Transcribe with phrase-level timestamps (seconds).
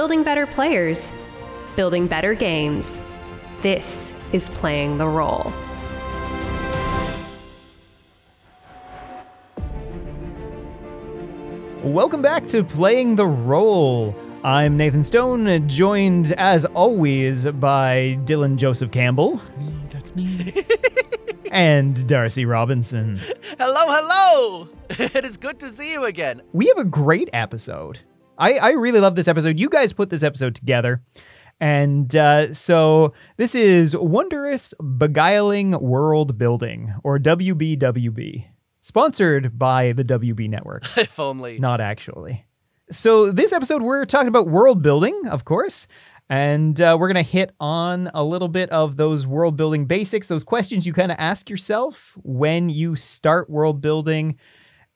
[0.00, 1.14] building better players,
[1.76, 2.98] building better games.
[3.60, 5.52] This is Playing the Roll.
[11.82, 14.16] Welcome back to Playing the Roll.
[14.42, 19.36] I'm Nathan Stone, joined as always by Dylan Joseph Campbell.
[19.36, 20.64] That's me, that's me.
[21.52, 23.20] and Darcy Robinson.
[23.58, 24.68] Hello, hello!
[24.88, 26.40] it is good to see you again.
[26.54, 28.00] We have a great episode.
[28.40, 29.60] I, I really love this episode.
[29.60, 31.02] You guys put this episode together.
[31.60, 38.46] And uh, so this is Wondrous Beguiling World Building, or WBWB,
[38.80, 40.84] sponsored by the WB Network.
[40.96, 41.58] if only.
[41.58, 42.46] Not actually.
[42.90, 45.86] So this episode, we're talking about world building, of course.
[46.30, 50.28] And uh, we're going to hit on a little bit of those world building basics,
[50.28, 54.38] those questions you kind of ask yourself when you start world building,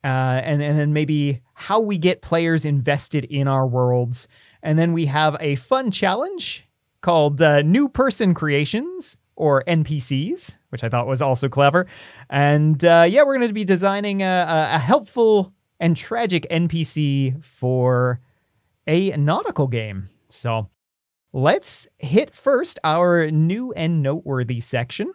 [0.05, 4.29] uh, and, and then maybe how we get players invested in our worlds
[4.65, 6.67] and then we have a fun challenge
[7.03, 11.87] called uh, New Person Creations or NPCs, which I thought was also clever.
[12.31, 18.21] And uh, yeah, we're going to be designing a, a, helpful and tragic NPC for
[18.87, 20.09] a nautical game.
[20.29, 20.71] So
[21.35, 25.13] let's hit first our new and noteworthy section.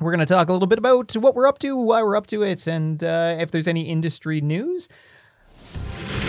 [0.00, 2.26] We're going to talk a little bit about what we're up to, why we're up
[2.28, 4.88] to it, and uh, if there's any industry news.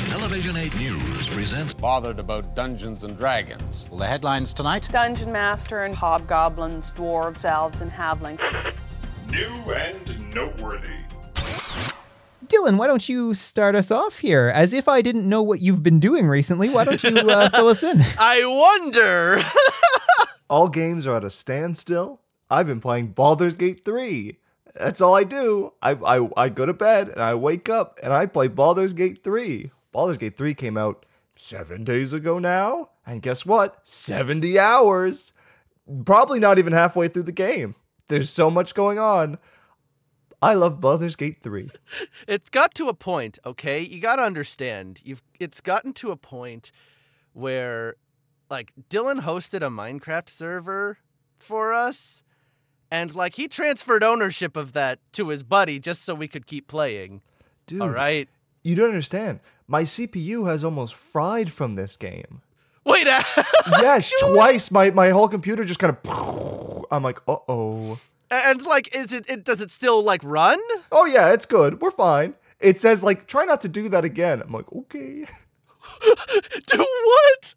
[0.08, 3.88] Television 8 News presents Bothered about Dungeons and Dragons.
[3.90, 8.42] Well, the headlines tonight Dungeon Master and Hobgoblins, Dwarves, Elves, and Halflings.
[9.30, 10.90] New and noteworthy.
[12.48, 14.52] Dylan, why don't you start us off here?
[14.54, 17.70] As if I didn't know what you've been doing recently, why don't you uh, fill
[17.70, 18.02] us in?
[18.20, 18.44] I
[18.82, 19.42] wonder.
[20.50, 22.21] all games are at a standstill.
[22.52, 24.38] I've been playing Baldur's Gate 3.
[24.76, 25.72] That's all I do.
[25.82, 29.24] I, I, I go to bed and I wake up and I play Baldur's Gate
[29.24, 29.72] 3.
[29.94, 32.90] Baldur's Gate 3 came out seven days ago now.
[33.06, 33.80] And guess what?
[33.88, 35.32] 70 hours.
[36.06, 37.76] Probably not even halfway through the game.
[38.08, 39.38] There's so much going on.
[40.42, 41.70] I love Baldur's Gate 3.
[42.28, 43.80] It's got to a point, okay?
[43.80, 45.00] You got to understand.
[45.06, 46.74] You've it's gotten to a point
[47.32, 47.96] where
[48.50, 50.98] like Dylan hosted a Minecraft server
[51.40, 52.24] for us
[52.92, 56.68] and like he transferred ownership of that to his buddy just so we could keep
[56.68, 57.22] playing.
[57.66, 57.82] Dude.
[57.82, 58.28] All right.
[58.64, 59.40] You don't understand.
[59.68, 62.42] My CPU has almost fried from this game.
[62.84, 63.06] Wait,
[63.82, 64.70] yes, twice.
[64.70, 66.86] My my whole computer just kind of.
[66.92, 68.00] I'm like, uh oh.
[68.30, 69.44] And like, is it, it?
[69.44, 70.60] Does it still like run?
[70.92, 71.82] Oh yeah, it's good.
[71.82, 72.36] We're fine.
[72.60, 74.42] It says like, try not to do that again.
[74.42, 75.26] I'm like, okay.
[76.68, 77.56] do what?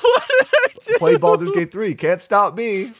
[0.00, 0.98] What did I do?
[0.98, 1.94] Play Baldur's Gate 3.
[1.94, 2.92] Can't stop me.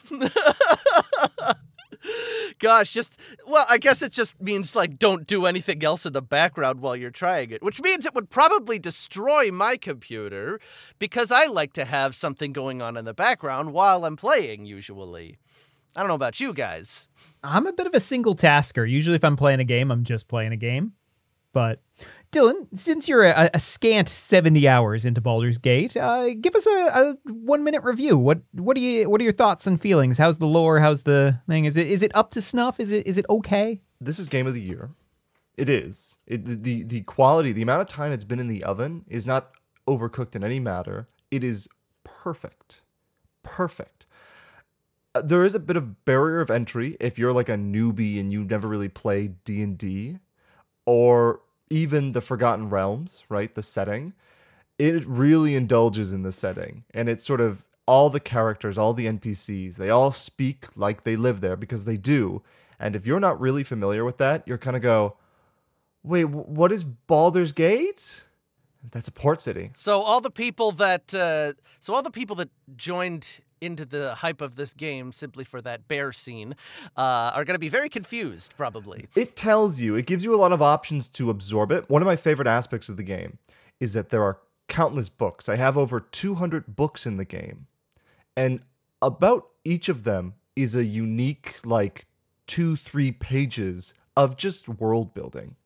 [2.59, 6.23] Gosh, just well, I guess it just means like don't do anything else in the
[6.23, 10.59] background while you're trying it, which means it would probably destroy my computer
[10.99, 15.39] because I like to have something going on in the background while I'm playing usually.
[15.95, 17.09] I don't know about you guys.
[17.43, 18.85] I'm a bit of a single tasker.
[18.85, 20.93] Usually if I'm playing a game, I'm just playing a game.
[21.53, 21.81] But
[22.31, 26.71] Dylan, since you're a, a, scant 70 hours into Baldur's Gate, uh, give us a,
[26.71, 28.19] a, one minute review.
[28.19, 30.19] What what are you what are your thoughts and feelings?
[30.19, 30.79] How's the lore?
[30.79, 31.65] How's the thing?
[31.65, 32.81] Is it is it up to snuff?
[32.81, 33.81] Is it is it okay?
[34.01, 34.91] This is game of the year.
[35.57, 36.19] It is.
[36.27, 39.51] It, the the quality, the amount of time it's been in the oven is not
[39.87, 41.09] overcooked in any matter.
[41.31, 41.67] It is
[42.05, 42.83] perfect.
[43.43, 44.07] Perfect.
[45.15, 48.31] Uh, there is a bit of barrier of entry if you're like a newbie and
[48.31, 50.19] you've never really played D&D
[50.85, 53.55] or even the Forgotten Realms, right?
[53.55, 54.15] The setting,
[54.79, 56.85] it really indulges in the setting.
[56.93, 61.17] And it's sort of all the characters, all the NPCs, they all speak like they
[61.17, 62.43] live there because they do.
[62.79, 65.17] And if you're not really familiar with that, you're kind of go,
[66.03, 68.25] wait, what is Baldur's Gate?
[68.91, 69.71] That's a port city.
[69.75, 74.41] So all the people that, uh, so all the people that joined into the hype
[74.41, 76.55] of this game simply for that bear scene
[76.97, 79.07] uh, are going to be very confused, probably.
[79.17, 81.89] It tells you, it gives you a lot of options to absorb it.
[81.89, 83.39] One of my favorite aspects of the game
[83.81, 84.39] is that there are
[84.69, 85.49] countless books.
[85.49, 87.67] I have over 200 books in the game.
[88.37, 88.63] And
[89.03, 92.07] about each of them is a unique, like,
[92.47, 95.57] two, three pages of just world building.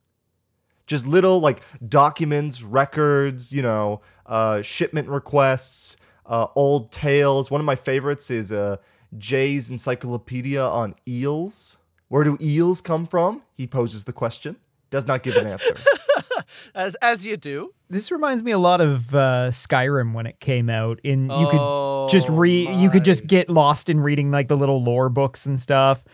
[0.86, 5.96] Just little, like, documents, records, you know, uh, shipment requests
[6.26, 7.50] uh, old tales.
[7.50, 8.76] One of my favorites is uh,
[9.16, 11.78] Jay's encyclopedia on eels.
[12.08, 13.42] Where do eels come from?
[13.54, 14.56] He poses the question.
[14.90, 15.76] Does not give an answer.
[16.74, 17.72] as as you do.
[17.88, 21.00] This reminds me a lot of uh, Skyrim when it came out.
[21.02, 24.82] In you could just read, you could just get lost in reading like the little
[24.82, 26.04] lore books and stuff.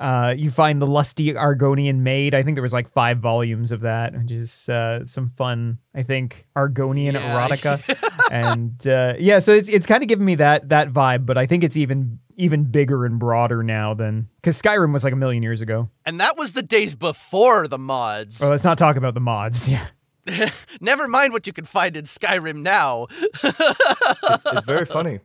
[0.00, 2.34] Uh, you find the lusty Argonian maid.
[2.34, 5.76] I think there was like five volumes of that, which is uh, some fun.
[5.94, 7.48] I think Argonian Yeah.
[7.48, 11.26] erotica, and uh, yeah, so it's it's kind of giving me that that vibe.
[11.26, 15.12] But I think it's even even bigger and broader now than because Skyrim was like
[15.12, 15.90] a million years ago.
[16.06, 18.40] And that was the days before the mods.
[18.40, 19.68] Well, let's not talk about the mods.
[20.26, 20.50] Yeah.
[20.80, 23.06] Never mind what you can find in Skyrim now.
[23.42, 25.20] it's, it's very funny.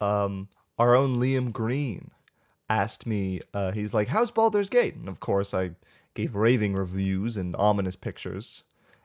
[0.00, 0.48] Um,
[0.78, 2.10] our own Liam Green
[2.68, 4.94] asked me, uh, he's like, How's Baldur's Gate?
[4.94, 5.72] And of course, I
[6.14, 8.64] gave raving reviews and ominous pictures.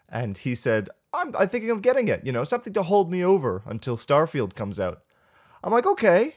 [0.09, 3.23] And he said, I'm, I'm thinking of getting it, you know, something to hold me
[3.23, 5.01] over until Starfield comes out.
[5.63, 6.35] I'm like, Okay,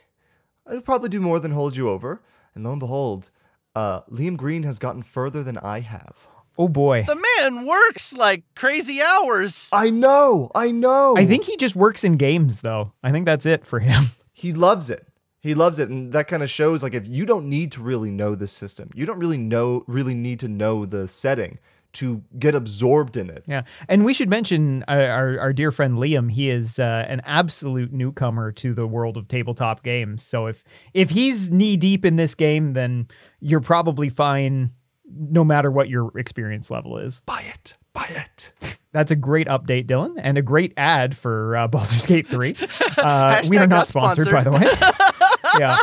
[0.66, 2.22] I'll probably do more than hold you over.
[2.54, 3.30] And lo and behold,
[3.74, 6.26] uh, Liam Green has gotten further than I have.
[6.58, 7.04] Oh boy.
[7.06, 9.68] The man works like crazy hours.
[9.72, 11.14] I know, I know.
[11.16, 12.92] I think he just works in games though.
[13.02, 14.04] I think that's it for him.
[14.32, 15.06] he loves it.
[15.46, 18.10] He loves it, and that kind of shows like if you don't need to really
[18.10, 21.58] know the system, you don't really know really need to know the setting
[21.96, 23.42] to get absorbed in it.
[23.46, 26.30] Yeah, and we should mention uh, our our dear friend Liam.
[26.30, 30.22] He is uh, an absolute newcomer to the world of tabletop games.
[30.22, 30.62] So if
[30.92, 33.08] if he's knee deep in this game, then
[33.40, 34.72] you're probably fine,
[35.10, 37.20] no matter what your experience level is.
[37.24, 38.52] Buy it, buy it.
[38.92, 42.56] That's a great update, Dylan, and a great ad for uh, Baldur's Gate Three.
[42.98, 44.58] Uh, we are not not sponsored, by the way.
[45.58, 45.76] yeah,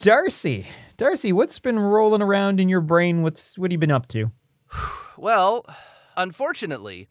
[0.00, 0.66] Darcy,
[0.96, 3.22] Darcy, what's been rolling around in your brain?
[3.22, 4.30] What's what have you been up to?
[5.16, 5.66] Well,
[6.16, 7.08] unfortunately,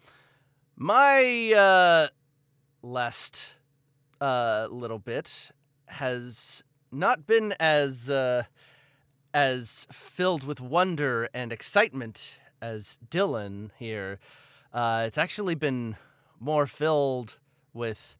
[0.76, 2.08] my uh,
[2.82, 3.56] last
[4.20, 5.52] uh, little bit
[5.88, 8.44] has not been as uh,
[9.34, 14.20] as filled with wonder and excitement as Dylan here.
[14.74, 15.96] Uh, it's actually been
[16.40, 17.38] more filled
[17.74, 18.18] with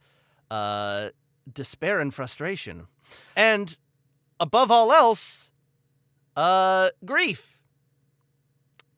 [0.50, 1.10] uh,
[1.52, 2.88] despair and frustration,
[3.36, 3.76] and
[4.40, 5.52] above all else,
[6.36, 7.60] uh, grief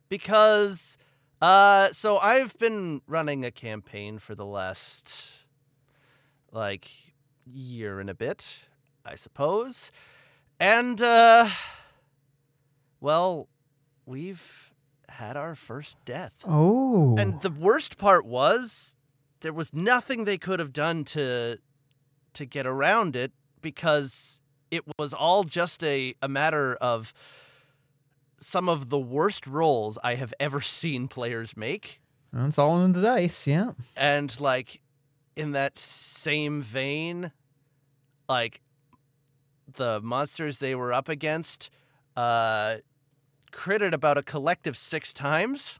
[0.09, 0.97] because
[1.41, 5.37] uh so I've been running a campaign for the last
[6.51, 6.89] like
[7.45, 8.65] year and a bit,
[9.03, 9.91] I suppose.
[10.59, 11.49] And uh
[13.01, 13.49] well,
[14.05, 14.71] we've
[15.09, 16.35] had our first death.
[16.45, 18.95] Oh, And the worst part was
[19.41, 21.57] there was nothing they could have done to
[22.33, 23.31] to get around it
[23.63, 24.39] because
[24.69, 27.13] it was all just a, a matter of
[28.37, 31.99] some of the worst rolls I have ever seen players make.
[32.31, 33.47] that's all in the dice.
[33.47, 33.71] Yeah.
[33.97, 34.81] And like
[35.35, 37.31] in that same vein,
[38.29, 38.61] like
[39.75, 41.71] the monsters they were up against
[42.15, 42.75] uh
[43.51, 45.79] critted about a collective six times.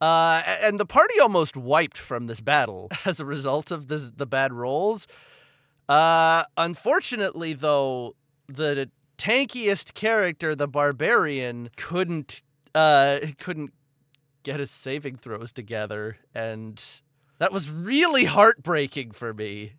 [0.00, 4.26] Uh, and the party almost wiped from this battle as a result of the the
[4.26, 5.06] bad rolls.
[5.92, 8.16] Uh, unfortunately, though,
[8.48, 12.42] the tankiest character, the barbarian, couldn't
[12.74, 13.74] uh couldn't
[14.42, 16.82] get his saving throws together, and
[17.36, 19.74] that was really heartbreaking for me.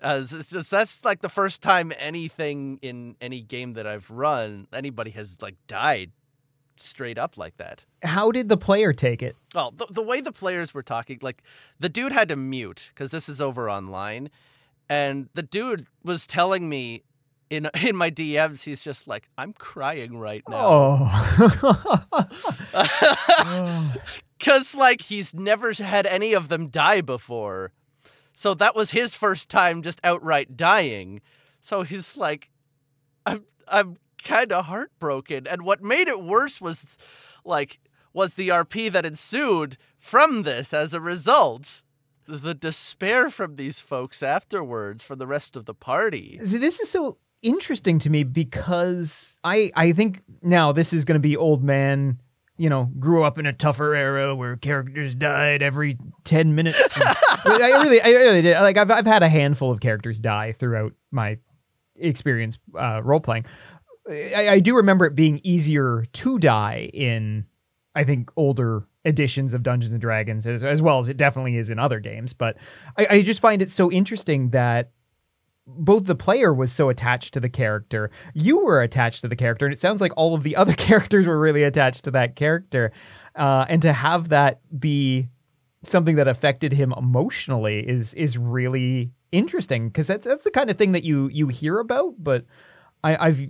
[0.00, 5.10] As as that's like the first time anything in any game that I've run, anybody
[5.10, 6.12] has like died
[6.76, 7.84] straight up like that.
[8.02, 9.36] How did the player take it?
[9.54, 11.42] Well, the, the way the players were talking, like
[11.78, 14.30] the dude had to mute because this is over online,
[14.88, 17.04] and the dude was telling me
[17.50, 21.94] in in my DMs, he's just like, "I'm crying right now," Oh.
[24.38, 27.72] because like he's never had any of them die before,
[28.34, 31.20] so that was his first time just outright dying.
[31.60, 32.50] So he's like,
[33.26, 36.96] "I'm I'm kind of heartbroken," and what made it worse was
[37.44, 37.80] like
[38.12, 41.82] was the RP that ensued from this as a result.
[42.30, 46.38] The despair from these folks afterwards for the rest of the party.
[46.42, 51.26] This is so interesting to me because I I think now this is going to
[51.26, 52.20] be old man.
[52.58, 56.96] You know, grew up in a tougher era where characters died every ten minutes.
[56.96, 57.04] and-
[57.44, 58.60] I really, I really did.
[58.60, 61.38] Like, I've I've had a handful of characters die throughout my
[61.94, 63.46] experience uh, role playing.
[64.10, 67.44] I, I do remember it being easier to die in,
[67.94, 71.70] I think, older editions of Dungeons and Dragons, as, as well as it definitely is
[71.70, 72.32] in other games.
[72.32, 72.56] But
[72.96, 74.90] I, I just find it so interesting that
[75.66, 79.66] both the player was so attached to the character, you were attached to the character,
[79.66, 82.92] and it sounds like all of the other characters were really attached to that character.
[83.34, 85.28] Uh, and to have that be
[85.82, 90.76] something that affected him emotionally is is really interesting because that's that's the kind of
[90.76, 92.44] thing that you you hear about, but
[93.04, 93.48] I, I've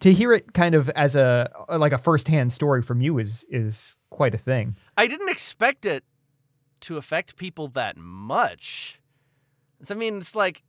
[0.00, 3.96] to hear it kind of as a like a firsthand story from you is is
[4.10, 4.76] quite a thing.
[4.96, 6.04] I didn't expect it
[6.80, 9.00] to affect people that much.
[9.88, 10.62] I mean, it's like,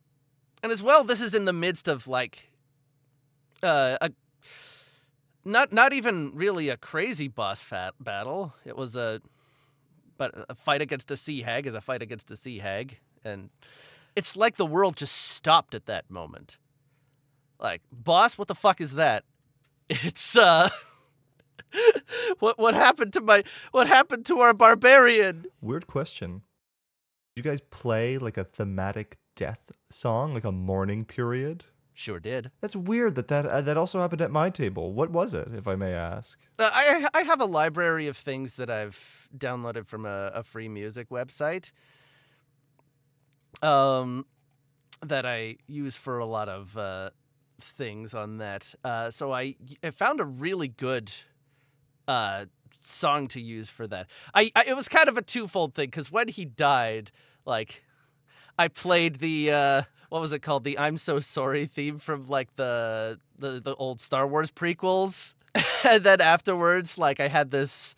[0.62, 2.52] and as well, this is in the midst of like,
[3.64, 4.12] uh, a
[5.44, 8.54] not not even really a crazy boss fat battle.
[8.66, 9.22] It was a
[10.18, 13.50] but a fight against a sea hag is a fight against a sea hag and
[14.16, 16.58] it's like the world just stopped at that moment.
[17.60, 19.24] Like, boss, what the fuck is that?
[19.90, 20.70] It's uh
[22.40, 25.46] what what happened to my what happened to our barbarian?
[25.62, 26.42] Weird question.
[27.36, 31.66] Did you guys play like a thematic death song, like a mourning period?
[31.94, 32.52] Sure did.
[32.62, 34.94] That's weird that that uh, that also happened at my table.
[34.94, 36.40] What was it, if I may ask?
[36.60, 40.70] Uh, I I have a library of things that I've downloaded from a, a free
[40.70, 41.72] music website.
[43.64, 44.26] Um,
[45.02, 47.10] that I use for a lot of uh,
[47.60, 48.74] things on that.
[48.84, 51.12] Uh, so I I found a really good
[52.08, 52.46] uh
[52.80, 54.08] song to use for that.
[54.34, 57.12] I, I it was kind of a twofold thing because when he died,
[57.46, 57.84] like
[58.58, 60.64] I played the uh what was it called?
[60.64, 65.34] The I'm so sorry theme from like the the, the old Star Wars prequels.
[65.86, 67.96] and then afterwards, like I had this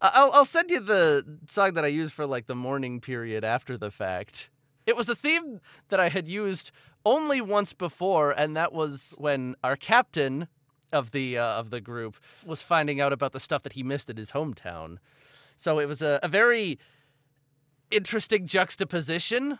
[0.00, 3.78] I'll I'll send you the song that I used for like the mourning period after
[3.78, 4.50] the fact.
[4.86, 6.70] It was a theme that I had used
[7.04, 10.48] only once before, and that was when our captain
[10.92, 14.08] of the uh, of the group was finding out about the stuff that he missed
[14.08, 14.98] at his hometown.
[15.56, 16.78] So it was a, a very
[17.90, 19.58] interesting juxtaposition,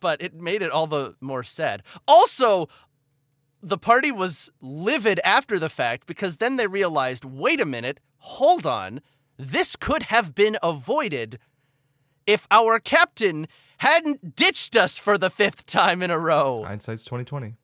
[0.00, 1.82] but it made it all the more sad.
[2.06, 2.68] Also,
[3.62, 8.66] the party was livid after the fact because then they realized wait a minute, hold
[8.66, 9.00] on,
[9.38, 11.38] this could have been avoided
[12.26, 13.46] if our captain
[13.78, 16.64] hadn't ditched us for the fifth time in a row.
[16.64, 17.56] Hindsight's twenty twenty.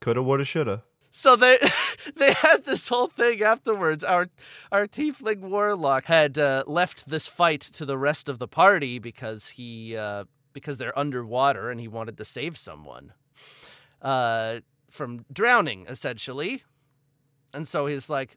[0.00, 0.84] Coulda, woulda, shoulda.
[1.10, 1.58] So they
[2.16, 4.04] they had this whole thing afterwards.
[4.04, 4.28] Our
[4.70, 9.50] our tiefling warlock had uh, left this fight to the rest of the party because
[9.50, 13.12] he uh, because they're underwater and he wanted to save someone
[14.02, 16.62] uh, from drowning, essentially.
[17.54, 18.36] And so he's like,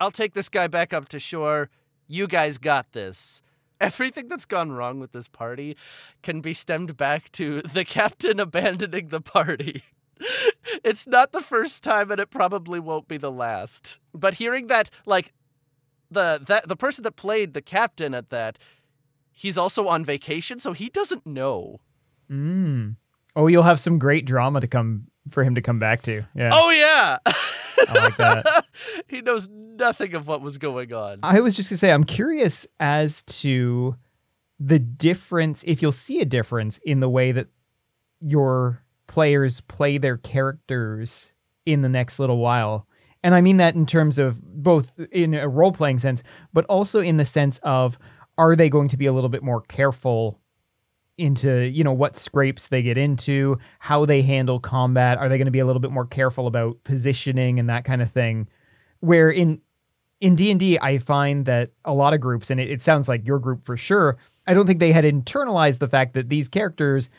[0.00, 1.70] "I'll take this guy back up to shore.
[2.08, 3.42] You guys got this."
[3.80, 5.76] Everything that's gone wrong with this party
[6.22, 9.82] can be stemmed back to the captain abandoning the party.
[10.84, 13.98] it's not the first time and it probably won't be the last.
[14.14, 15.32] But hearing that like
[16.10, 18.58] the that the person that played the captain at that
[19.32, 21.80] he's also on vacation so he doesn't know.
[22.30, 22.96] Mm.
[23.34, 26.24] Oh, you'll have some great drama to come for him to come back to.
[26.34, 26.50] Yeah.
[26.52, 27.18] Oh yeah.
[27.88, 28.64] I like that.
[29.08, 31.20] he knows nothing of what was going on.
[31.22, 33.96] I was just gonna say, I'm curious as to
[34.58, 37.48] the difference, if you'll see a difference in the way that
[38.20, 41.32] your players play their characters
[41.64, 42.86] in the next little while.
[43.22, 47.00] And I mean that in terms of both in a role playing sense, but also
[47.00, 47.98] in the sense of
[48.38, 50.40] are they going to be a little bit more careful
[51.18, 55.18] into, you know, what scrapes they get into, how they handle combat?
[55.18, 58.02] Are they going to be a little bit more careful about positioning and that kind
[58.02, 58.48] of thing?
[59.00, 59.60] Where in
[60.20, 63.38] in D&D I find that a lot of groups and it, it sounds like your
[63.38, 67.10] group for sure, I don't think they had internalized the fact that these characters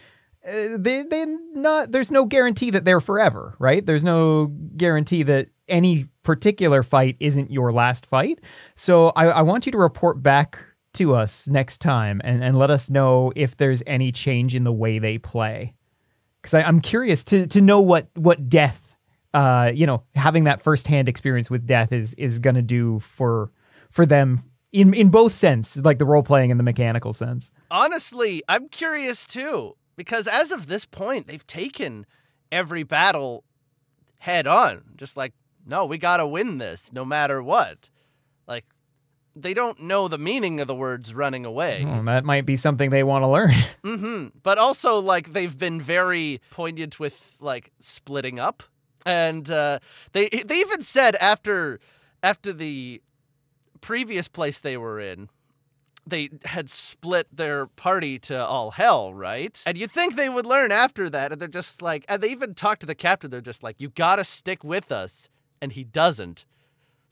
[0.48, 3.86] uh, they they not there's no guarantee that they're forever, right?
[3.86, 8.40] There's no guarantee that any particular fight isn't your last fight.
[8.76, 10.60] So I, I want you to report back
[10.98, 14.72] to us next time and, and let us know if there's any change in the
[14.72, 15.74] way they play.
[16.42, 18.96] Because I'm curious to to know what what death,
[19.34, 23.52] uh, you know, having that firsthand experience with death is is gonna do for
[23.90, 27.50] for them in in both sense, like the role playing and the mechanical sense.
[27.72, 32.06] Honestly, I'm curious too because as of this point, they've taken
[32.52, 33.44] every battle
[34.20, 34.84] head on.
[34.96, 35.34] Just like,
[35.66, 37.90] no, we got to win this no matter what.
[38.48, 38.66] Like,
[39.42, 41.84] they don't know the meaning of the words running away.
[41.84, 43.52] Hmm, that might be something they want to learn.
[43.86, 48.64] hmm But also, like, they've been very poignant with, like, splitting up.
[49.06, 49.80] And uh,
[50.12, 51.80] they they even said after
[52.22, 53.02] after the
[53.80, 55.30] previous place they were in,
[56.06, 59.62] they had split their party to all hell, right?
[59.66, 62.54] And you'd think they would learn after that, and they're just like, and they even
[62.54, 63.32] talk to the captain.
[63.32, 65.30] They're just like, "You gotta stick with us,"
[65.62, 66.44] and he doesn't.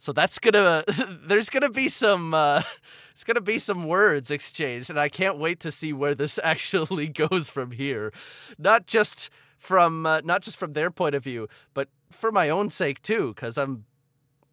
[0.06, 0.84] So that's gonna,
[1.26, 2.62] there's gonna be some, uh,
[3.12, 7.08] there's gonna be some words exchanged, and I can't wait to see where this actually
[7.08, 8.12] goes from here.
[8.56, 12.70] Not just from, uh, not just from their point of view, but for my own
[12.70, 13.84] sake too, because I'm,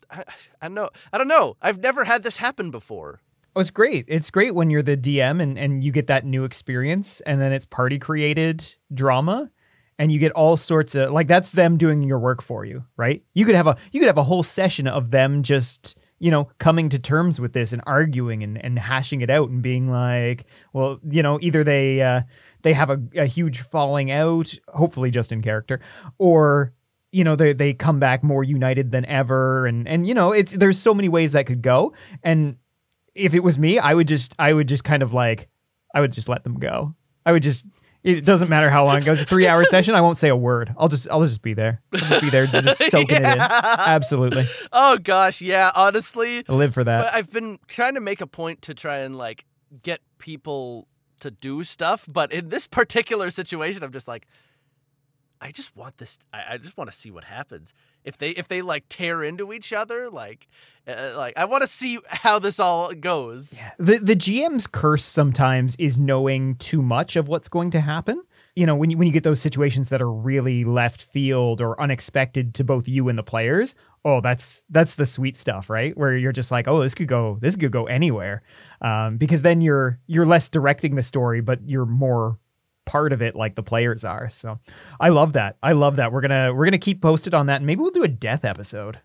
[0.09, 0.23] I,
[0.59, 1.55] I know, I don't know.
[1.61, 3.21] I've never had this happen before.
[3.55, 4.05] Oh, it's great.
[4.07, 7.53] It's great when you're the DM and, and you get that new experience and then
[7.53, 9.51] it's party created drama
[9.99, 13.23] and you get all sorts of like that's them doing your work for you, right?
[13.33, 16.49] You could have a you could have a whole session of them just, you know,
[16.57, 20.45] coming to terms with this and arguing and, and hashing it out and being like,
[20.73, 22.21] well, you know, either they uh
[22.63, 25.79] they have a, a huge falling out, hopefully just in character,
[26.17, 26.73] or
[27.11, 29.67] you know they they come back more united than ever.
[29.67, 31.93] And and you know it's there's so many ways that could go.
[32.23, 32.57] And
[33.15, 35.47] if it was me i would just i would just kind of like
[35.93, 36.95] i would just let them go.
[37.25, 37.65] I would just
[38.03, 39.21] it doesn't matter how long it goes.
[39.21, 40.73] A three hour session i won't say a word.
[40.77, 41.81] I'll just i'll just be there.
[41.93, 43.39] I'll just be there just soaking it in.
[43.39, 44.45] Absolutely.
[44.71, 45.71] Oh gosh, yeah.
[45.75, 47.05] Honestly, i live for that.
[47.05, 49.45] But I've been trying to make a point to try and like
[49.81, 50.87] get people
[51.21, 54.27] to do stuff, but in this particular situation, I'm just like,
[55.43, 56.17] I just want this.
[56.33, 57.73] I, I just want to see what happens
[58.05, 60.09] if they if they like tear into each other.
[60.09, 60.47] Like,
[60.87, 63.59] uh, like I want to see how this all goes.
[63.77, 68.23] the the GM's curse sometimes is knowing too much of what's going to happen.
[68.55, 71.79] You know, when you when you get those situations that are really left field or
[71.81, 75.97] unexpected to both you and the players, oh, that's that's the sweet stuff, right?
[75.97, 78.43] Where you're just like, oh, this could go, this could go anywhere,
[78.81, 82.37] um, because then you're you're less directing the story, but you're more
[82.85, 84.29] part of it like the players are.
[84.29, 84.59] So
[84.99, 85.57] I love that.
[85.63, 86.11] I love that.
[86.11, 88.99] We're gonna we're gonna keep posted on that, and maybe we'll do a death episode.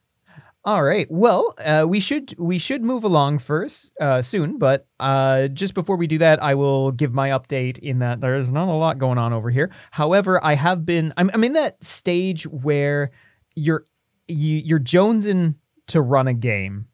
[0.64, 1.06] All right.
[1.10, 5.96] Well, uh, we should we should move along first uh, soon, but uh, just before
[5.96, 7.78] we do that, I will give my update.
[7.78, 9.70] In that there's not a lot going on over here.
[9.92, 11.14] However, I have been.
[11.16, 13.12] I'm, I'm in that stage where
[13.54, 13.84] you're
[14.26, 15.54] you, you're jonesing
[15.86, 16.88] to run a game,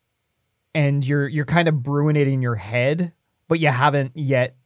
[0.74, 3.12] and you're you're kind of brewing it in your head,
[3.48, 4.56] but you haven't yet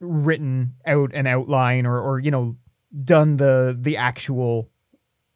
[0.00, 2.56] written out an outline or or you know
[3.04, 4.68] done the the actual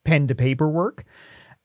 [0.05, 1.05] pen to paper work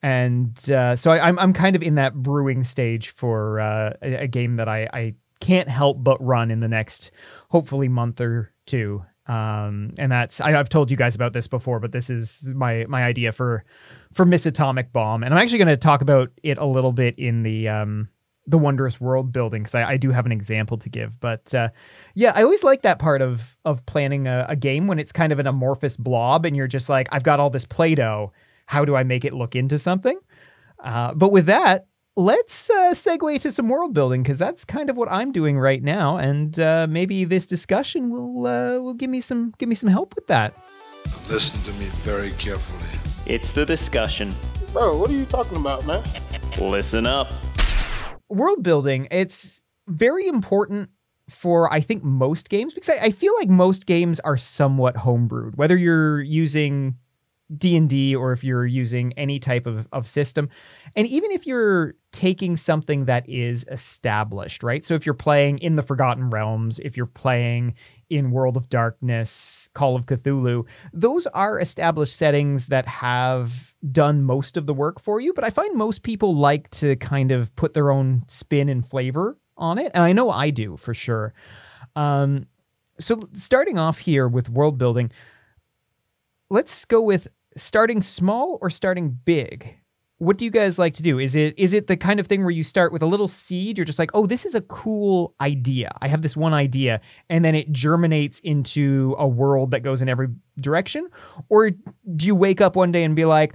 [0.04, 4.24] and uh, so I, I'm I'm kind of in that brewing stage for uh, a,
[4.24, 7.10] a game that I I can't help but run in the next
[7.48, 9.02] hopefully month or two.
[9.26, 12.84] Um, and that's I, I've told you guys about this before, but this is my
[12.86, 13.64] my idea for
[14.12, 17.18] for Miss Atomic Bomb, and I'm actually going to talk about it a little bit
[17.18, 18.10] in the um
[18.46, 21.18] the wondrous world building because I, I do have an example to give.
[21.20, 21.68] But uh,
[22.14, 25.32] yeah, I always like that part of of planning a, a game when it's kind
[25.32, 28.32] of an amorphous blob, and you're just like, I've got all this Play-Doh
[28.66, 30.18] how do I make it look into something?
[30.82, 31.86] Uh, but with that,
[32.16, 35.82] let's uh, segue to some world building because that's kind of what I'm doing right
[35.82, 39.88] now, and uh, maybe this discussion will uh, will give me some give me some
[39.88, 40.54] help with that.
[41.30, 43.00] Listen to me very carefully.
[43.26, 44.32] It's the discussion.
[44.72, 46.02] Bro, what are you talking about, man?
[46.58, 47.28] Listen up.
[48.28, 50.90] World building, it's very important
[51.28, 55.56] for I think most games because I, I feel like most games are somewhat homebrewed.
[55.56, 56.96] Whether you're using
[57.56, 60.48] D&D or if you're using any type of, of system.
[60.96, 64.84] And even if you're taking something that is established, right?
[64.84, 67.74] So if you're playing in the Forgotten Realms, if you're playing
[68.10, 74.56] in World of Darkness, Call of Cthulhu, those are established settings that have done most
[74.56, 77.74] of the work for you, but I find most people like to kind of put
[77.74, 81.34] their own spin and flavor on it, and I know I do for sure.
[81.96, 82.46] Um
[82.98, 85.10] so starting off here with world building,
[86.50, 89.76] let's go with starting small or starting big.
[90.24, 91.18] What do you guys like to do?
[91.18, 93.76] Is it is it the kind of thing where you start with a little seed?
[93.76, 95.90] You're just like, oh, this is a cool idea.
[96.00, 100.08] I have this one idea, and then it germinates into a world that goes in
[100.08, 100.28] every
[100.60, 101.08] direction.
[101.48, 103.54] Or do you wake up one day and be like,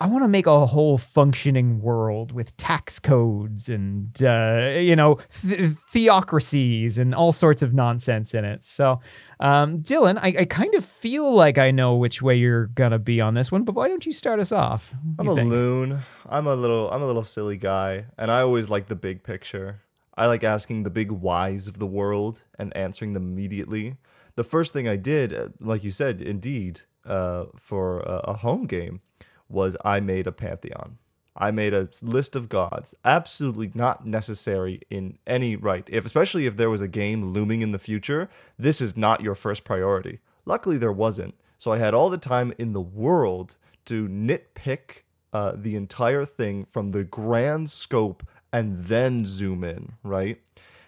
[0.00, 5.18] I want to make a whole functioning world with tax codes and uh, you know
[5.46, 8.64] th- theocracies and all sorts of nonsense in it.
[8.64, 9.00] So,
[9.38, 13.20] um, Dylan, I, I, kind of feel like I know which way you're gonna be
[13.20, 14.92] on this one, but why don't you start us off?
[15.18, 15.50] I'm a think?
[15.50, 16.00] loon.
[16.28, 19.82] I'm a little I'm a little silly guy, and I always like the big picture.
[20.16, 23.96] I like asking the big whys of the world and answering them immediately.
[24.34, 28.66] The first thing I did, uh, like you said, indeed, uh, for a, a home
[28.66, 29.00] game
[29.48, 30.98] was I made a pantheon.
[31.36, 35.88] I made a list of gods, absolutely not necessary in any right.
[35.90, 39.34] If especially if there was a game looming in the future, this is not your
[39.34, 40.20] first priority.
[40.44, 45.02] Luckily, there wasn't, so I had all the time in the world to nitpick
[45.32, 50.40] uh, the entire thing from the grand scope and then zoom in, right?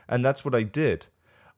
[0.09, 1.07] And that's what I did.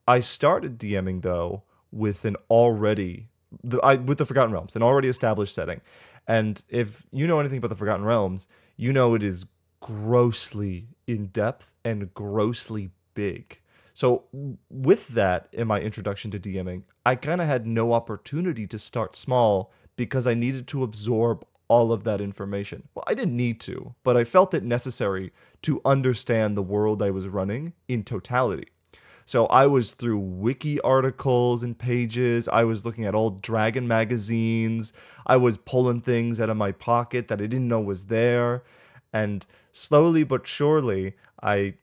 [0.06, 3.28] I started DMing though with an already
[3.62, 5.80] the, I, with the Forgotten Realms, an already established setting.
[6.28, 9.46] And if you know anything about the Forgotten Realms, you know it is
[9.80, 13.60] grossly in depth and grossly big.
[13.94, 14.24] So,
[14.70, 19.16] with that in my introduction to DMing, I kind of had no opportunity to start
[19.16, 22.88] small because I needed to absorb all of that information.
[22.94, 27.10] Well, I didn't need to, but I felt it necessary to understand the world I
[27.10, 28.68] was running in totality.
[29.28, 32.48] So I was through wiki articles and pages.
[32.48, 34.94] I was looking at old Dragon magazines.
[35.26, 38.64] I was pulling things out of my pocket that I didn't know was there.
[39.12, 41.12] And slowly but surely,
[41.42, 41.74] I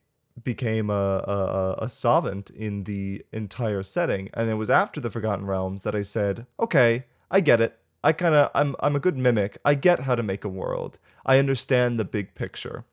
[0.43, 4.31] became a, a, a savant in the entire setting.
[4.33, 7.77] And it was after the Forgotten Realms that I said, okay, I get it.
[8.03, 9.59] I kind of I'm I'm a good mimic.
[9.63, 10.97] I get how to make a world.
[11.27, 12.85] I understand the big picture.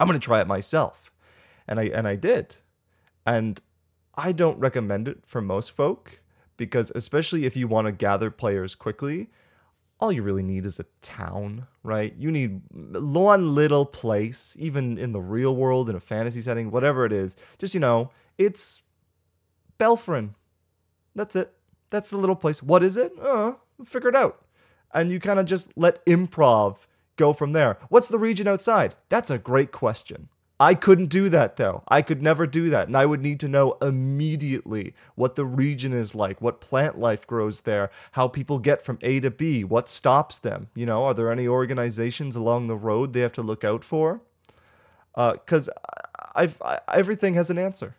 [0.00, 1.12] I'm going to try it myself.
[1.68, 2.56] And I and I did.
[3.26, 3.60] And
[4.14, 6.22] I don't recommend it for most folk
[6.56, 9.28] because especially if you want to gather players quickly,
[9.98, 12.14] all you really need is a town, right?
[12.16, 17.04] You need one little place, even in the real world, in a fantasy setting, whatever
[17.06, 17.36] it is.
[17.58, 18.82] Just, you know, it's
[19.78, 20.34] Belfrin.
[21.14, 21.52] That's it.
[21.90, 22.62] That's the little place.
[22.62, 23.12] What is it?
[23.20, 24.44] Uh, figure it out.
[24.92, 26.86] And you kind of just let improv
[27.16, 27.78] go from there.
[27.88, 28.94] What's the region outside?
[29.08, 30.28] That's a great question.
[30.58, 31.82] I couldn't do that though.
[31.86, 32.86] I could never do that.
[32.86, 37.26] And I would need to know immediately what the region is like, what plant life
[37.26, 40.68] grows there, how people get from A to B, what stops them.
[40.74, 44.22] You know, are there any organizations along the road they have to look out for?
[45.14, 45.68] Because
[46.34, 47.96] uh, everything has an answer.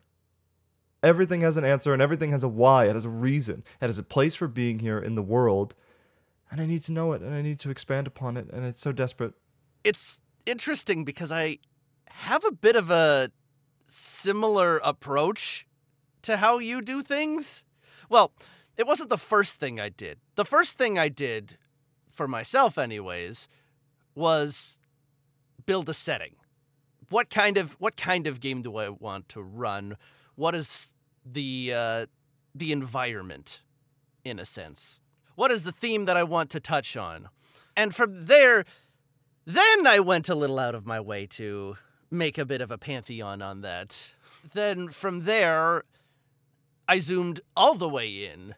[1.04, 2.86] Everything has an answer and everything has a why.
[2.86, 3.64] It has a reason.
[3.80, 5.76] It has a place for being here in the world.
[6.50, 8.50] And I need to know it and I need to expand upon it.
[8.52, 9.36] And it's so desperate.
[9.84, 11.60] It's interesting because I
[12.22, 13.32] have a bit of a
[13.86, 15.68] similar approach
[16.24, 17.64] to how you do things.
[18.10, 18.32] Well,
[18.76, 20.20] it wasn't the first thing I did.
[20.36, 21.58] The first thing I did,
[22.12, 23.48] for myself, anyways,
[24.16, 24.80] was
[25.66, 26.36] build a setting.
[27.10, 29.96] What kind of what kind of game do I want to run?
[30.36, 30.92] What is
[31.24, 32.06] the uh,
[32.54, 33.62] the environment,
[34.26, 35.02] in a sense?
[35.36, 37.30] What is the theme that I want to touch on?
[37.76, 38.66] And from there,
[39.46, 41.78] then I went a little out of my way to
[42.10, 44.14] make a bit of a pantheon on that.
[44.54, 45.84] Then from there,
[46.88, 48.56] I zoomed all the way in.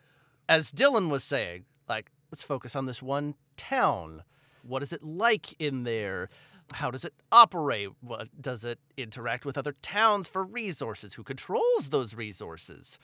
[0.47, 4.23] As Dylan was saying, like, let's focus on this one town.
[4.63, 6.29] What is it like in there?
[6.73, 7.89] How does it operate?
[8.01, 11.15] What does it interact with other towns for resources?
[11.15, 12.99] Who controls those resources?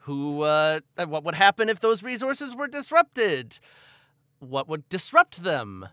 [0.00, 3.58] Who uh, what would happen if those resources were disrupted?
[4.40, 5.88] What would disrupt them?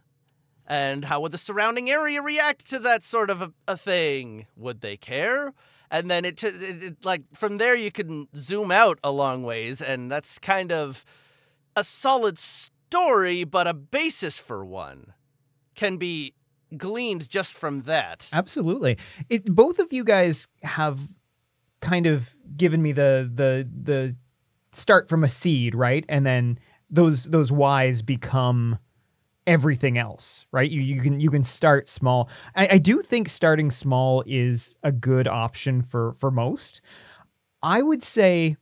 [0.66, 4.48] And how would the surrounding area react to that sort of a, a thing?
[4.56, 5.54] Would they care?
[5.92, 9.82] And then it, it, it, like from there you can zoom out a long ways,
[9.82, 11.06] and that's kind of
[11.76, 15.14] a solid story, but a basis for one
[15.76, 16.34] can be
[16.78, 18.30] gleaned just from that.
[18.34, 18.98] Absolutely.
[19.30, 21.00] It, both of you guys have
[21.82, 24.16] kind of given me the the the
[24.72, 26.06] start from a seed, right?
[26.10, 26.58] And then
[26.90, 28.80] those those whys become
[29.48, 30.70] everything else, right?
[30.70, 32.30] You you can you can start small.
[32.56, 36.82] I, I do think starting small is a good option for for most.
[37.62, 38.58] I would say,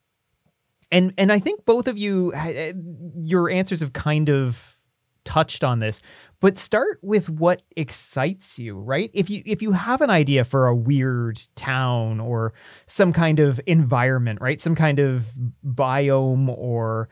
[0.91, 2.73] and and I think both of you eh,
[3.19, 4.77] your answers have kind of
[5.23, 6.01] touched on this
[6.39, 10.67] but start with what excites you right if you if you have an idea for
[10.67, 12.53] a weird town or
[12.87, 15.27] some kind of environment right some kind of
[15.63, 17.07] biome or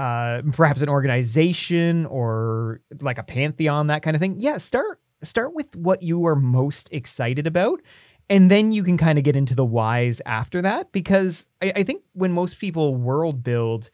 [0.00, 4.36] uh, perhaps an organization or like a pantheon, that kind of thing.
[4.38, 7.82] Yeah, start start with what you are most excited about,
[8.30, 10.90] and then you can kind of get into the whys after that.
[10.90, 13.90] Because I, I think when most people world build,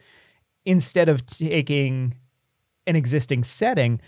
[0.64, 2.14] instead of taking
[2.87, 4.01] an existing setting,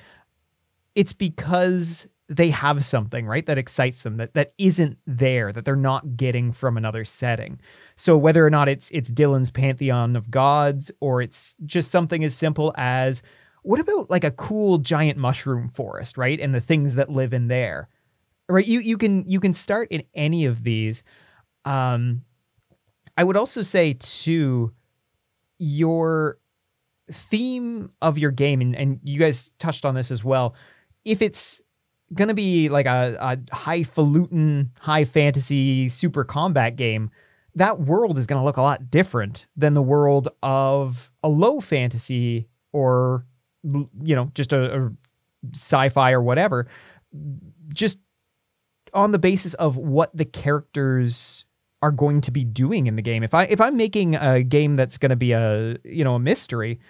[0.95, 5.77] it's because they have something right that excites them that that isn't there that they're
[5.77, 7.59] not getting from another setting.
[7.97, 12.35] So whether or not it's it's dylan's pantheon of gods or it's just something as
[12.35, 13.23] simple as
[13.63, 17.49] what about like a cool giant mushroom forest right and the things that live in
[17.49, 17.89] there?
[18.49, 21.03] Right you you can you can start in any of these.
[21.65, 22.23] Um
[23.17, 24.73] i would also say too
[25.59, 26.39] your
[27.11, 30.55] theme of your game and, and you guys touched on this as well
[31.07, 31.63] if it's
[32.15, 37.11] gonna be like a, a highfalutin, high fantasy, super combat game,
[37.55, 42.49] that world is gonna look a lot different than the world of a low fantasy
[42.73, 43.25] or
[43.65, 44.93] you know just a, a
[45.55, 46.67] sci-fi or whatever.
[47.73, 47.99] Just
[48.95, 51.45] on the basis of what the characters
[51.83, 53.23] are going to be doing in the game.
[53.23, 56.19] If I if I'm making a game that's going to be a you know a
[56.19, 56.81] mystery,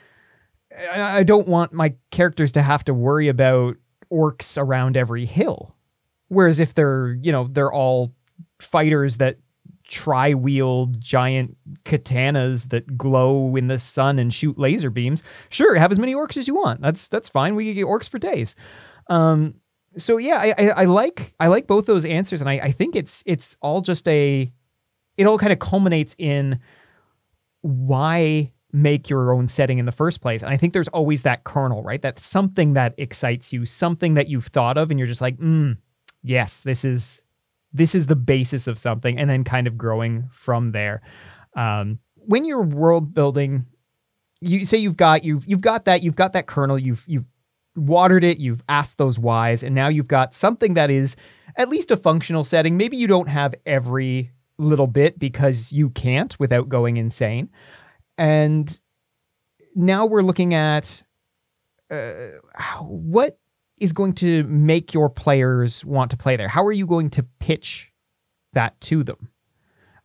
[0.90, 3.76] I, I don't want my characters to have to worry about
[4.12, 5.74] orcs around every hill.
[6.28, 8.12] Whereas if they're, you know, they're all
[8.60, 9.38] fighters that
[9.88, 15.90] tri wield giant katanas that glow in the sun and shoot laser beams, sure, have
[15.90, 16.80] as many orcs as you want.
[16.80, 17.54] That's that's fine.
[17.54, 18.54] We can get orcs for days.
[19.08, 19.54] Um,
[19.96, 22.94] so yeah, I, I, I like I like both those answers, and I, I think
[22.94, 24.52] it's it's all just a
[25.16, 26.60] it all kind of culminates in
[27.62, 30.42] why make your own setting in the first place.
[30.42, 32.02] And I think there's always that kernel, right?
[32.02, 35.76] That's something that excites you, something that you've thought of, and you're just like, mm,
[36.22, 37.22] yes, this is
[37.72, 41.02] this is the basis of something, and then kind of growing from there.
[41.56, 43.66] Um, when you're world building,
[44.40, 47.26] you say you've got you've you've got that you've got that kernel you've you've
[47.76, 51.16] watered it you've asked those whys and now you've got something that is
[51.56, 56.38] at least a functional setting maybe you don't have every little bit because you can't
[56.40, 57.48] without going insane
[58.18, 58.78] and
[59.74, 61.02] now we're looking at
[61.90, 62.28] uh,
[62.82, 63.38] what
[63.78, 67.22] is going to make your players want to play there how are you going to
[67.38, 67.90] pitch
[68.52, 69.30] that to them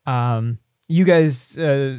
[0.05, 1.97] um, you guys uh,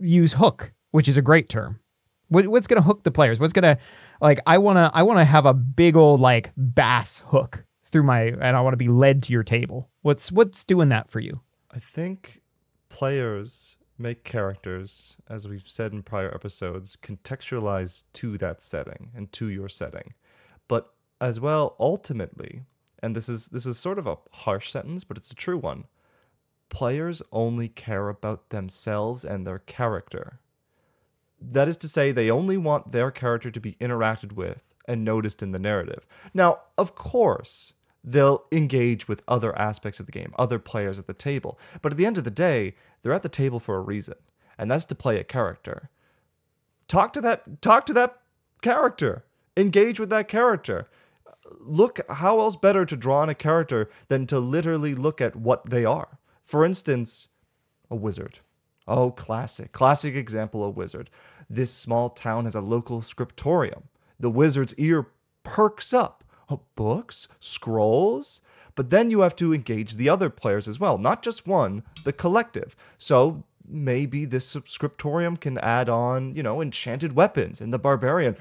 [0.00, 1.80] use hook which is a great term.
[2.28, 3.40] What, what's going to hook the players?
[3.40, 3.80] What's going to
[4.20, 8.04] like I want to I want to have a big old like bass hook through
[8.04, 9.88] my and I want to be led to your table.
[10.02, 11.40] What's what's doing that for you?
[11.72, 12.40] I think
[12.88, 19.48] players make characters as we've said in prior episodes contextualized to that setting and to
[19.48, 20.14] your setting.
[20.66, 22.62] But as well ultimately,
[23.02, 25.84] and this is this is sort of a harsh sentence, but it's a true one.
[26.68, 30.40] Players only care about themselves and their character.
[31.40, 35.42] That is to say, they only want their character to be interacted with and noticed
[35.42, 36.06] in the narrative.
[36.34, 41.14] Now, of course, they'll engage with other aspects of the game, other players at the
[41.14, 41.58] table.
[41.82, 44.16] But at the end of the day, they're at the table for a reason,
[44.58, 45.90] and that's to play a character.
[46.88, 48.20] Talk to that talk to that
[48.62, 49.24] character.
[49.56, 50.88] Engage with that character.
[51.58, 55.68] Look how else better to draw on a character than to literally look at what
[55.68, 56.18] they are.
[56.42, 57.28] For instance,
[57.90, 58.38] a wizard.
[58.86, 59.72] Oh, classic.
[59.72, 61.10] Classic example of wizard.
[61.48, 63.84] This small town has a local scriptorium.
[64.18, 65.08] The wizard's ear
[65.42, 66.24] perks up.
[66.74, 67.28] Books?
[67.38, 68.40] Scrolls?
[68.74, 72.12] But then you have to engage the other players as well, not just one, the
[72.12, 72.76] collective.
[72.98, 78.36] So maybe this scriptorium can add on, you know, enchanted weapons, and the barbarian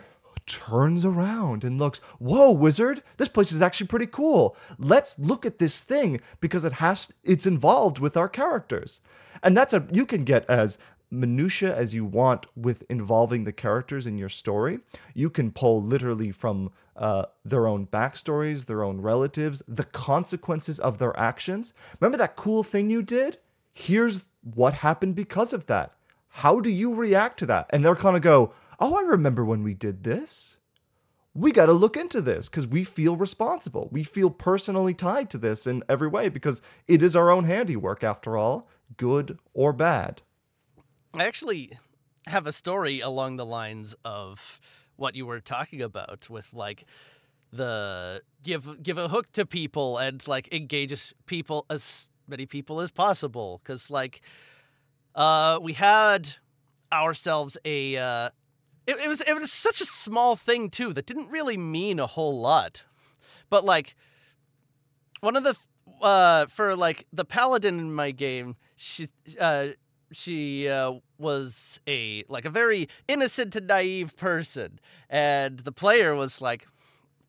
[0.45, 4.57] turns around and looks, whoa, wizard, this place is actually pretty cool.
[4.77, 9.01] Let's look at this thing because it has it's involved with our characters.
[9.43, 10.77] And that's a you can get as
[11.11, 14.79] minutia as you want with involving the characters in your story.
[15.13, 20.99] You can pull literally from uh, their own backstories, their own relatives, the consequences of
[20.99, 21.73] their actions.
[21.99, 23.37] Remember that cool thing you did?
[23.71, 25.93] Here's what happened because of that.
[26.27, 27.67] How do you react to that?
[27.71, 30.57] And they're kind of go, oh, I remember when we did this.
[31.33, 33.87] We got to look into this because we feel responsible.
[33.91, 38.03] We feel personally tied to this in every way because it is our own handiwork,
[38.03, 40.21] after all, good or bad.
[41.13, 41.71] I actually
[42.27, 44.59] have a story along the lines of
[44.99, 46.85] what you were talking about with like
[47.51, 52.91] the give give a hook to people and like engage people as many people as
[52.91, 54.21] possible because like
[55.15, 56.35] uh we had
[56.91, 58.29] ourselves a uh
[58.89, 62.07] it, it was it was such a small thing too that didn't really mean a
[62.07, 62.83] whole lot.
[63.49, 63.95] But like
[65.19, 65.55] one of the
[66.01, 69.07] uh for like the paladin in my game, she
[69.39, 69.69] uh
[70.11, 76.41] she uh, was a like a very innocent and naive person and the player was
[76.41, 76.67] like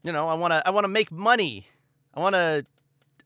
[0.03, 1.67] you know i want to i want to make money
[2.15, 2.65] i want to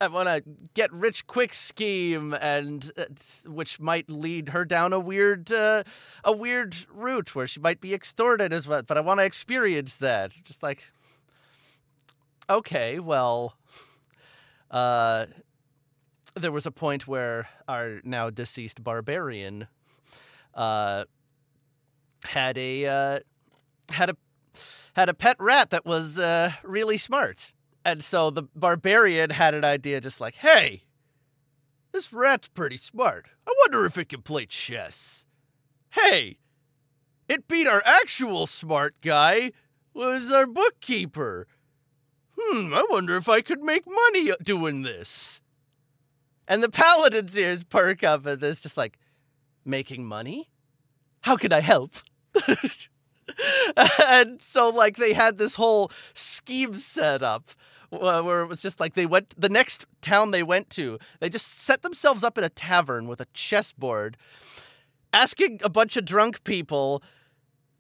[0.01, 0.43] I want to
[0.75, 3.05] get rich quick scheme, and uh,
[3.47, 5.85] which might lead her down a weird, uh,
[6.23, 8.83] a weird route where she might be extorted as well.
[8.83, 10.33] But I want to experience that.
[10.45, 10.91] Just like,
[12.51, 13.57] okay, well,
[14.71, 15.27] uh,
[16.35, 19.69] there was a point where our now deceased barbarian,
[20.55, 21.05] uh,
[22.27, 23.21] had a uh,
[23.91, 24.17] had a
[24.95, 29.65] had a pet rat that was uh, really smart and so the barbarian had an
[29.65, 30.85] idea just like, hey,
[31.93, 33.27] this rat's pretty smart.
[33.47, 35.27] I wonder if it can play chess.
[35.91, 36.39] Hey,
[37.29, 39.53] it beat our actual smart guy,
[39.93, 41.47] was our bookkeeper.
[42.37, 45.41] Hmm, I wonder if I could make money doing this.
[46.47, 48.99] And the paladin's ears perk up at this, just like,
[49.65, 50.51] making money?
[51.23, 51.95] How can I help?
[54.09, 57.51] and so, like, they had this whole scheme set up
[57.91, 61.47] where it was just like they went the next town they went to they just
[61.47, 64.17] set themselves up in a tavern with a chessboard
[65.13, 67.03] asking a bunch of drunk people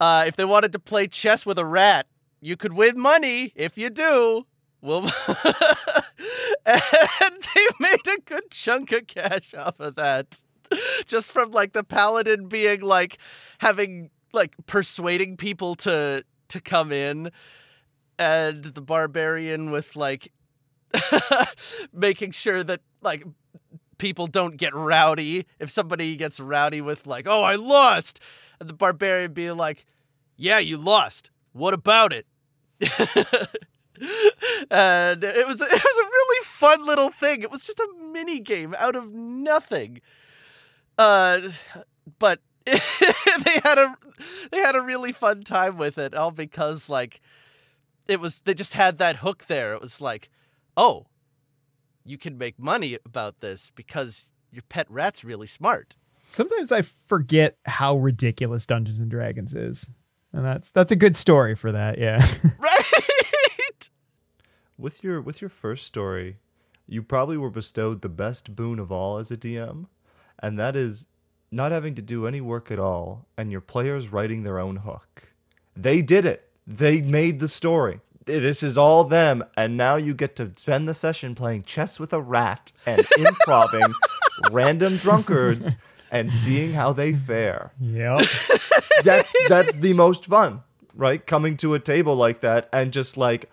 [0.00, 2.06] uh, if they wanted to play chess with a rat
[2.40, 4.46] you could win money if you do
[4.80, 5.10] well
[6.66, 6.82] and
[7.54, 10.40] they made a good chunk of cash off of that
[11.06, 13.18] just from like the paladin being like
[13.58, 17.30] having like persuading people to to come in
[18.18, 20.32] and the barbarian with like
[21.92, 23.24] making sure that like
[23.98, 25.46] people don't get rowdy.
[25.58, 28.20] If somebody gets rowdy with like, "Oh, I lost,"
[28.60, 29.84] and the barbarian being like,
[30.36, 31.30] "Yeah, you lost.
[31.52, 32.26] What about it?"
[34.70, 37.42] and it was it was a really fun little thing.
[37.42, 40.00] It was just a mini game out of nothing.
[40.98, 41.40] Uh,
[42.18, 43.96] but they had a
[44.50, 47.20] they had a really fun time with it all because like
[48.06, 50.30] it was they just had that hook there it was like
[50.76, 51.06] oh
[52.04, 55.96] you can make money about this because your pet rat's really smart
[56.34, 59.88] Sometimes I forget how ridiculous Dungeons and Dragons is.
[60.32, 62.16] And that's that's a good story for that, yeah.
[62.58, 62.73] right
[64.76, 66.38] With your with your first story,
[66.86, 69.86] you probably were bestowed the best boon of all as a DM,
[70.40, 71.06] and that is
[71.50, 75.28] not having to do any work at all and your players writing their own hook.
[75.76, 76.50] They did it.
[76.66, 78.00] They made the story.
[78.26, 82.12] This is all them, and now you get to spend the session playing chess with
[82.12, 83.94] a rat and improving
[84.50, 85.76] random drunkards
[86.10, 87.72] and seeing how they fare.
[87.80, 88.20] yep.
[89.04, 90.62] That's that's the most fun,
[90.94, 91.24] right?
[91.24, 93.50] Coming to a table like that and just like,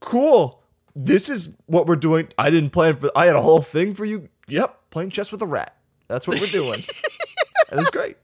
[0.00, 0.62] cool.
[0.94, 2.28] This is what we're doing.
[2.38, 3.10] I didn't plan for.
[3.16, 4.28] I had a whole thing for you.
[4.48, 5.76] Yep, playing chess with a rat.
[6.08, 6.80] That's what we're doing.
[7.70, 8.16] and it's great.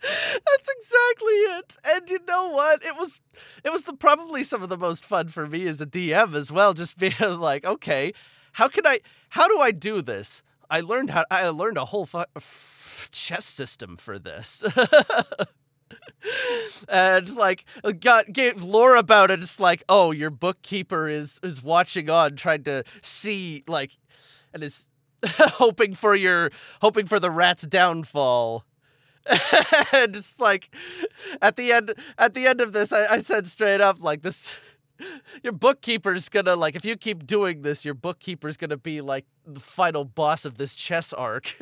[0.00, 1.76] That's exactly it.
[1.86, 2.84] And you know what?
[2.84, 3.20] It was
[3.64, 6.52] it was the probably some of the most fun for me as a DM as
[6.52, 8.12] well just being like, okay,
[8.52, 10.42] how can I how do I do this?
[10.70, 14.62] I learned how I learned a whole fu- f- chess system for this.
[16.88, 21.62] and like uh, got gave lore about it it's like, "Oh, your bookkeeper is is
[21.62, 23.92] watching on trying to see like
[24.52, 24.86] and is
[25.26, 28.64] hoping for your hoping for the rat's downfall."
[29.92, 30.74] and it's like
[31.40, 34.60] at the end at the end of this I, I said straight up like this
[35.42, 39.60] your bookkeeper's gonna like if you keep doing this your bookkeeper's gonna be like the
[39.60, 41.54] final boss of this chess arc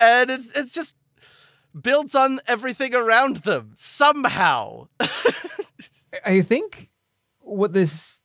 [0.00, 0.94] and it's it's just
[1.80, 4.88] builds on everything around them somehow.
[6.24, 6.90] I think
[7.40, 8.20] what this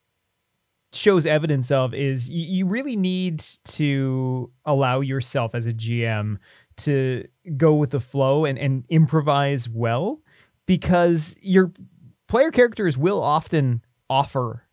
[0.94, 6.38] shows evidence of is you, really need to allow yourself as a GM
[6.78, 7.26] to
[7.58, 10.22] go with the flow and, and improvise well
[10.66, 11.72] because your
[12.28, 14.64] player characters will often offer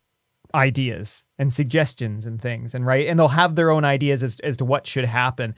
[0.53, 3.07] ideas and suggestions and things and right?
[3.07, 5.55] And they'll have their own ideas as, as to what should happen.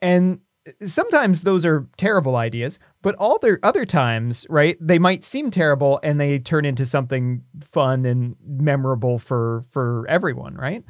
[0.00, 0.40] And
[0.84, 6.00] sometimes those are terrible ideas but all their other times right they might seem terrible
[6.02, 10.84] and they turn into something fun and memorable for for everyone right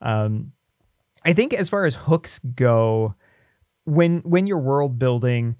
[0.00, 0.52] um
[1.24, 3.14] i think as far as hooks go
[3.84, 5.56] when when you're world building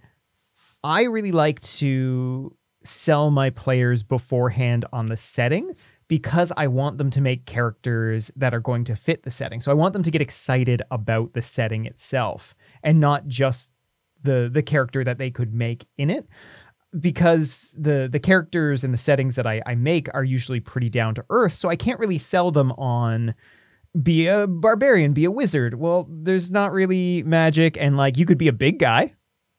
[0.85, 5.75] i really like to sell my players beforehand on the setting
[6.09, 9.61] because I want them to make characters that are going to fit the setting.
[9.61, 12.55] So I want them to get excited about the setting itself
[12.87, 13.71] and not just
[14.23, 16.27] the the character that they could make in it
[16.99, 21.15] because the the characters and the settings that I, I make are usually pretty down
[21.17, 23.35] to earth so i can't really sell them on
[24.03, 25.75] be a barbarian be a wizard.
[25.75, 29.15] Well there's not really magic and like you could be a big guy.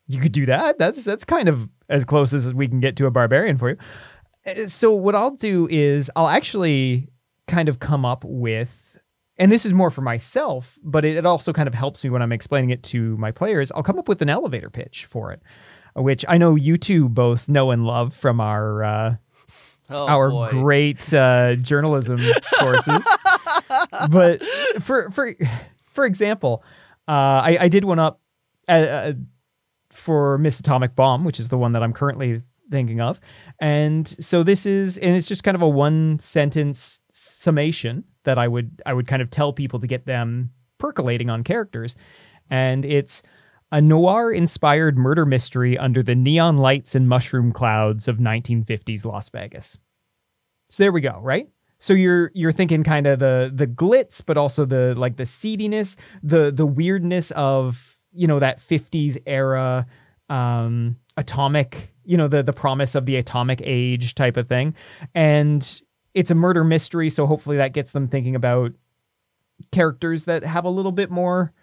[0.07, 0.79] You could do that.
[0.79, 3.77] That's that's kind of as close as we can get to a barbarian for you.
[4.45, 7.07] Uh, so what i'll do is i'll actually
[7.47, 8.86] kind of come up with
[9.37, 12.21] and this is more for myself but it, it also kind of helps me when
[12.21, 13.71] i'm explaining it to my players.
[13.71, 15.41] I'll come up with an elevator pitch for it
[15.95, 19.15] which i know you two both know and love from our uh,
[19.89, 20.49] oh, our boy.
[20.51, 22.19] great uh, journalism
[22.59, 23.07] courses.
[24.09, 24.43] But
[24.79, 25.33] for for
[25.91, 26.63] for example
[27.07, 28.19] uh, I, I did one up
[28.67, 29.13] uh, uh,
[29.89, 33.19] for miss atomic bomb which is the one that i'm currently thinking of.
[33.59, 38.47] And so this is and it's just kind of a one sentence summation that i
[38.47, 41.95] would i would kind of tell people to get them percolating on characters.
[42.49, 43.21] And it's
[43.71, 49.29] a noir inspired murder mystery under the neon lights and mushroom clouds of 1950s las
[49.29, 49.77] vegas.
[50.69, 51.49] So there we go right?
[51.79, 55.95] So you're you're thinking kind of the the glitz but also the like the seediness
[56.23, 59.85] the the weirdness of you know that 50s era
[60.29, 64.73] um atomic you know the the promise of the atomic age type of thing.
[65.13, 65.81] And
[66.17, 68.71] it's a murder mystery so hopefully that gets them thinking about
[69.71, 71.53] characters that have a little bit more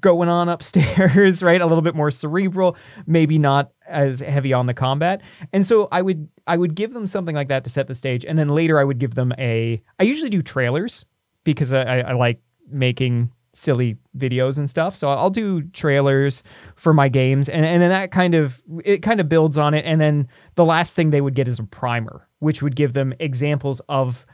[0.00, 1.60] going on upstairs right?
[1.60, 5.22] A little bit more cerebral maybe not as heavy on the combat.
[5.52, 8.24] And so i would i would give them something like that to set the stage
[8.24, 11.06] and then later i would give them a i usually do trailers
[11.44, 14.94] because i, I like making silly videos and stuff.
[14.94, 16.42] So i'll do trailers
[16.76, 19.84] for my games and, and then that kind of it kind of builds on it
[19.86, 23.14] and then the last thing they would get is a primer which would give them
[23.20, 24.26] examples of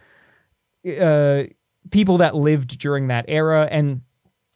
[1.00, 1.44] uh,
[1.90, 4.00] people that lived during that era and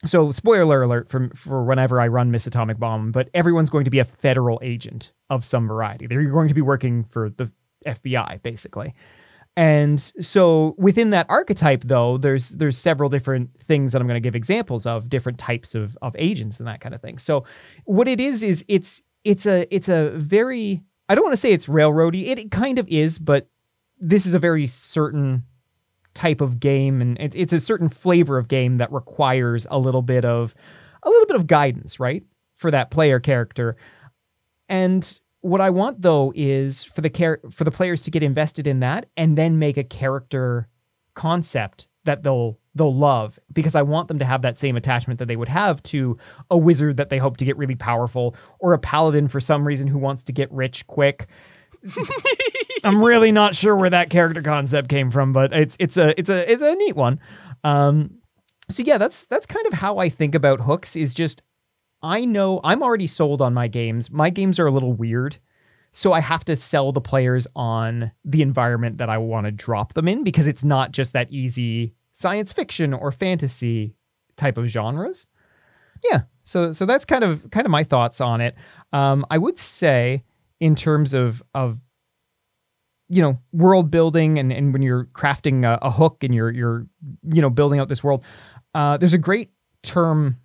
[0.06, 3.90] so spoiler alert for for whenever I run Miss Atomic Bomb, but everyone's going to
[3.90, 6.06] be a federal agent of some variety.
[6.06, 7.52] They're going to be working for the
[7.86, 8.94] FBI basically.
[9.56, 14.26] And so within that archetype though, there's there's several different things that I'm going to
[14.26, 17.18] give examples of different types of of agents and that kind of thing.
[17.18, 17.44] So
[17.84, 21.50] what it is is it's it's a it's a very I don't want to say
[21.50, 22.28] it's railroady.
[22.28, 23.48] It, it kind of is, but
[23.98, 25.42] this is a very certain
[26.14, 30.02] type of game and it, it's a certain flavor of game that requires a little
[30.02, 30.54] bit of
[31.02, 32.22] a little bit of guidance, right?
[32.54, 33.76] For that player character.
[34.68, 38.68] And what I want though is for the char- for the players to get invested
[38.68, 40.68] in that and then make a character
[41.14, 45.28] concept that they'll they'll love because I want them to have that same attachment that
[45.28, 46.18] they would have to
[46.50, 49.86] a wizard that they hope to get really powerful or a paladin for some reason
[49.86, 51.28] who wants to get rich quick.
[52.84, 56.28] I'm really not sure where that character concept came from, but it's it's a it's
[56.28, 57.20] a it's a neat one.
[57.62, 58.18] Um,
[58.68, 60.96] so yeah, that's that's kind of how I think about hooks.
[60.96, 61.42] Is just
[62.02, 64.10] I know I'm already sold on my games.
[64.10, 65.38] My games are a little weird.
[65.92, 69.94] So I have to sell the players on the environment that I want to drop
[69.94, 73.94] them in because it's not just that easy science fiction or fantasy
[74.36, 75.26] type of genres.
[76.04, 76.22] Yeah.
[76.44, 78.54] So so that's kind of kind of my thoughts on it.
[78.92, 80.24] Um, I would say
[80.60, 81.80] in terms of of
[83.08, 86.86] you know world building and, and when you're crafting a, a hook and you're you're
[87.24, 88.22] you know building out this world,
[88.74, 89.50] uh, there's a great
[89.82, 90.36] term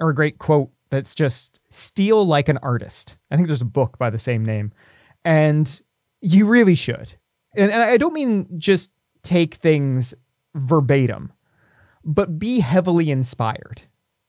[0.00, 3.16] or a great quote that's just steal like an artist.
[3.30, 4.72] I think there's a book by the same name.
[5.24, 5.80] And
[6.20, 7.14] you really should.
[7.56, 8.90] And, and I don't mean just
[9.22, 10.14] take things
[10.56, 11.32] verbatim,
[12.04, 13.82] but be heavily inspired,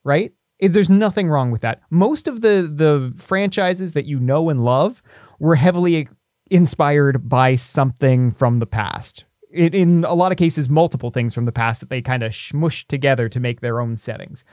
[0.04, 0.34] right?
[0.60, 1.82] There's nothing wrong with that.
[1.90, 5.04] Most of the the franchises that you know and love
[5.40, 6.08] were heavily
[6.50, 9.26] inspired by something from the past.
[9.52, 12.32] In, in a lot of cases, multiple things from the past that they kind of
[12.32, 14.44] smushed together to make their own settings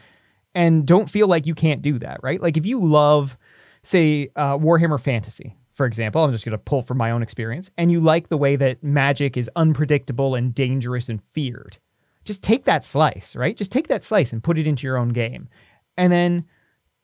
[0.55, 2.41] and don't feel like you can't do that, right?
[2.41, 3.37] Like if you love,
[3.83, 7.71] say, uh, Warhammer Fantasy, for example, I'm just going to pull from my own experience,
[7.77, 11.79] and you like the way that magic is unpredictable and dangerous and feared,
[12.25, 13.57] just take that slice, right?
[13.57, 15.49] Just take that slice and put it into your own game,
[15.97, 16.47] and then.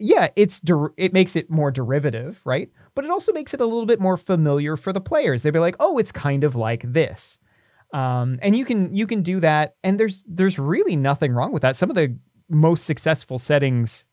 [0.03, 2.71] Yeah, it's der- it makes it more derivative, right?
[2.95, 5.43] But it also makes it a little bit more familiar for the players.
[5.43, 7.39] They'd be like, "Oh, it's kind of like this,"
[7.93, 9.75] um, and you can you can do that.
[9.85, 11.77] And there's there's really nothing wrong with that.
[11.77, 12.17] Some of the
[12.49, 14.07] most successful settings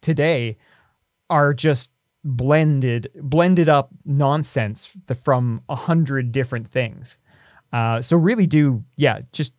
[0.00, 0.56] today
[1.30, 1.92] are just
[2.24, 4.90] blended blended up nonsense
[5.22, 7.18] from a hundred different things
[7.72, 9.52] uh, so really do yeah just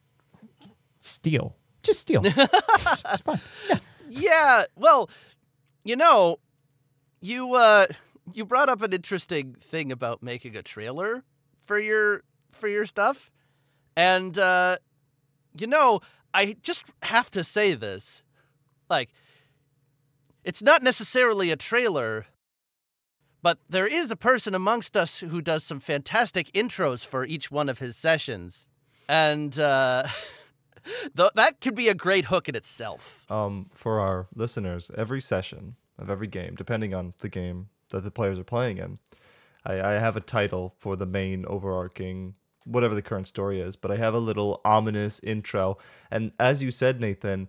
[1.00, 3.04] steal just steal it's.
[3.70, 3.78] Yeah.
[4.10, 5.10] yeah well
[5.84, 6.40] you know
[7.22, 7.88] you uh
[8.34, 11.24] you brought up an interesting thing about making a trailer
[11.64, 13.32] for your for your stuff
[13.96, 14.78] and uh
[15.58, 16.02] you know
[16.34, 18.24] I just have to say this.
[18.90, 19.10] Like,
[20.44, 22.26] it's not necessarily a trailer,
[23.42, 27.70] but there is a person amongst us who does some fantastic intros for each one
[27.70, 28.68] of his sessions.
[29.08, 30.04] And uh,
[31.18, 33.26] th- that could be a great hook in itself.
[33.30, 38.12] Um, for our listeners, every session of every game, depending on the game that the
[38.12, 39.00] players are playing in,
[39.66, 42.36] I, I have a title for the main overarching
[42.66, 45.78] whatever the current story is, but I have a little ominous intro.
[46.12, 47.48] And as you said, Nathan,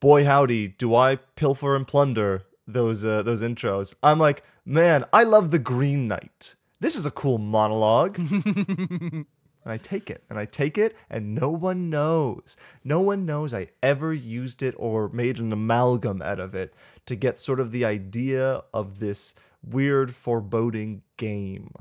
[0.00, 3.94] boy howdy, do I pilfer and plunder those uh, those intros.
[4.02, 6.56] I'm like, man, I love the Green Knight.
[6.80, 8.18] This is a cool monologue.
[9.64, 12.56] and I take it, and I take it, and no one knows.
[12.82, 16.74] No one knows I ever used it or made an amalgam out of it
[17.06, 19.34] to get sort of the idea of this
[19.64, 21.72] weird, foreboding game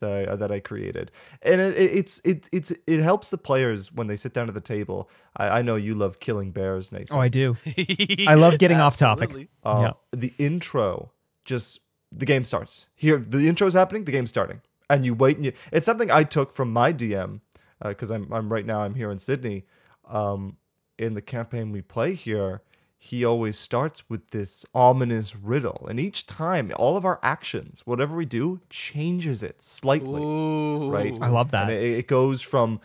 [0.00, 1.10] that I that I created,
[1.42, 4.60] and it, it's it it's it helps the players when they sit down at the
[4.60, 5.08] table.
[5.36, 7.16] I, I know you love killing bears, Nathan.
[7.16, 7.56] Oh, I do.
[8.26, 9.48] I love getting off topic.
[9.62, 10.18] Uh, yeah.
[10.18, 11.12] The intro
[11.44, 11.80] just
[12.12, 13.18] the game starts here.
[13.18, 14.04] The intro is happening.
[14.04, 15.36] The game's starting, and you wait.
[15.36, 17.40] And you, it's something I took from my DM
[17.82, 19.64] because uh, I'm I'm right now I'm here in Sydney.
[20.08, 20.56] Um,
[20.98, 22.62] in the campaign we play here,
[23.02, 25.86] he always starts with this ominous riddle.
[25.88, 30.20] And each time, all of our actions, whatever we do, changes it slightly.
[30.20, 30.90] Ooh.
[30.90, 31.16] Right?
[31.18, 31.70] I love that.
[31.70, 32.78] And it, it goes from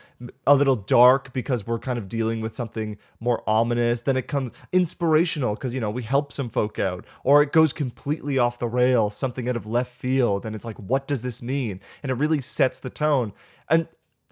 [0.48, 4.04] a little dark because we're kind of dealing with something more ominous.
[4.04, 7.06] Then it comes inspirational because, you know, we help some folk out.
[7.26, 10.46] Or it goes completely off the rail, something out of left field.
[10.46, 11.82] And it's like, what does this mean?
[12.02, 13.34] And it really sets the tone.
[13.70, 13.90] And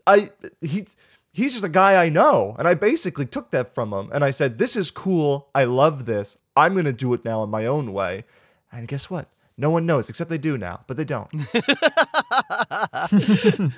[0.07, 0.31] I,
[0.61, 0.86] he,
[1.34, 2.55] he's just a guy I know.
[2.57, 5.49] And I basically took that from him and I said, This is cool.
[5.53, 6.38] I love this.
[6.55, 8.23] I'm going to do it now in my own way.
[8.71, 9.27] And guess what?
[9.55, 11.29] No one knows, except they do now, but they don't.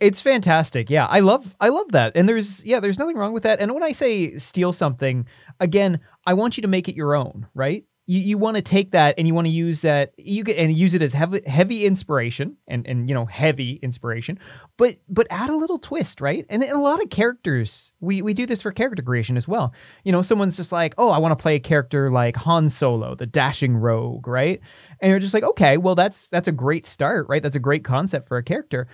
[0.00, 0.90] it's fantastic.
[0.90, 2.12] Yeah, I love I love that.
[2.14, 3.58] And there's yeah, there's nothing wrong with that.
[3.58, 5.24] And when I say steal something,
[5.60, 7.86] again, I want you to make it your own, right?
[8.08, 10.74] You, you want to take that and you want to use that you get and
[10.74, 14.38] use it as heavy heavy inspiration and and you know heavy inspiration
[14.78, 16.46] but but add a little twist right?
[16.48, 19.74] And, and a lot of characters we we do this for character creation as well.
[20.04, 23.14] You know someone's just like oh i want to play a character like han solo
[23.14, 24.60] the dashing rogue right?
[25.00, 27.42] And you're just like okay well that's that's a great start right?
[27.42, 28.88] That's a great concept for a character.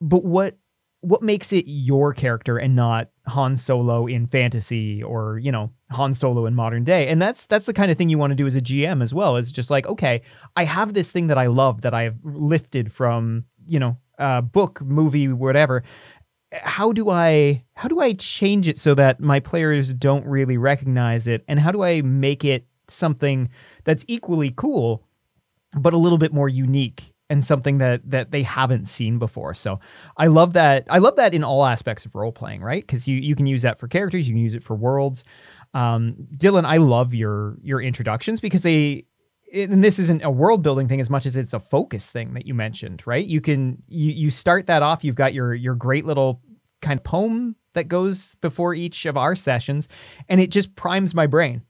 [0.00, 0.58] But what
[1.06, 6.14] what makes it your character and not Han Solo in fantasy or you know Han
[6.14, 7.06] Solo in modern day?
[7.06, 9.14] And that's that's the kind of thing you want to do as a GM as
[9.14, 10.22] well it's just like okay
[10.56, 14.80] I have this thing that I love that I've lifted from you know uh, book
[14.82, 15.84] movie whatever.
[16.52, 21.28] How do I how do I change it so that my players don't really recognize
[21.28, 21.44] it?
[21.46, 23.48] And how do I make it something
[23.84, 25.04] that's equally cool
[25.76, 29.54] but a little bit more unique and something that that they haven't seen before.
[29.54, 29.80] So
[30.16, 30.86] I love that.
[30.88, 32.86] I love that in all aspects of role playing, right?
[32.86, 35.24] Because you you can use that for characters, you can use it for worlds.
[35.74, 39.04] Um, Dylan, I love your your introductions because they
[39.52, 42.46] and this isn't a world building thing as much as it's a focus thing that
[42.46, 43.24] you mentioned, right?
[43.24, 45.04] You can you you start that off.
[45.04, 46.40] You've got your your great little
[46.82, 49.88] kind of poem that goes before each of our sessions,
[50.28, 51.62] and it just primes my brain.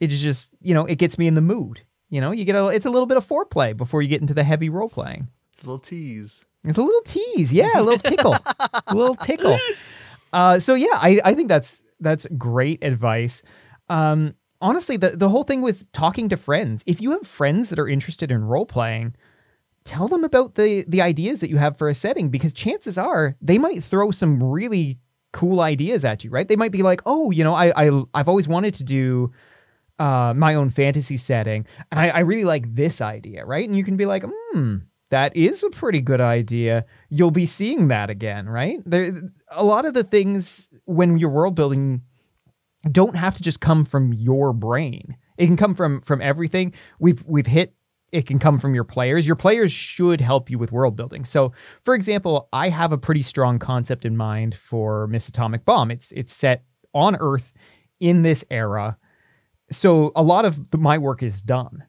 [0.00, 1.82] It just you know it gets me in the mood.
[2.14, 4.34] You know, you get a it's a little bit of foreplay before you get into
[4.34, 5.26] the heavy role playing.
[5.52, 6.44] It's a little tease.
[6.62, 8.36] It's a little tease, yeah, a little tickle,
[8.86, 9.58] a little tickle.
[10.32, 13.42] Uh, so yeah, I, I think that's that's great advice.
[13.88, 16.84] Um, honestly, the the whole thing with talking to friends.
[16.86, 19.16] If you have friends that are interested in role playing,
[19.82, 23.34] tell them about the the ideas that you have for a setting because chances are
[23.42, 25.00] they might throw some really
[25.32, 26.46] cool ideas at you, right?
[26.46, 29.32] They might be like, "Oh, you know, I I I've always wanted to do
[29.98, 31.66] uh, my own fantasy setting.
[31.90, 33.66] And I, I really like this idea, right?
[33.66, 34.76] And you can be like, hmm,
[35.10, 36.84] that is a pretty good idea.
[37.08, 38.80] You'll be seeing that again, right?
[38.84, 39.12] There,
[39.50, 42.02] a lot of the things when you're world building
[42.90, 45.16] don't have to just come from your brain.
[45.38, 46.74] It can come from from everything.
[46.98, 47.74] We've we've hit
[48.12, 49.26] it can come from your players.
[49.26, 51.24] Your players should help you with world building.
[51.24, 55.90] So, for example, I have a pretty strong concept in mind for Miss Atomic Bomb.
[55.90, 57.52] It's it's set on Earth
[57.98, 58.96] in this era
[59.74, 61.84] so a lot of my work is done.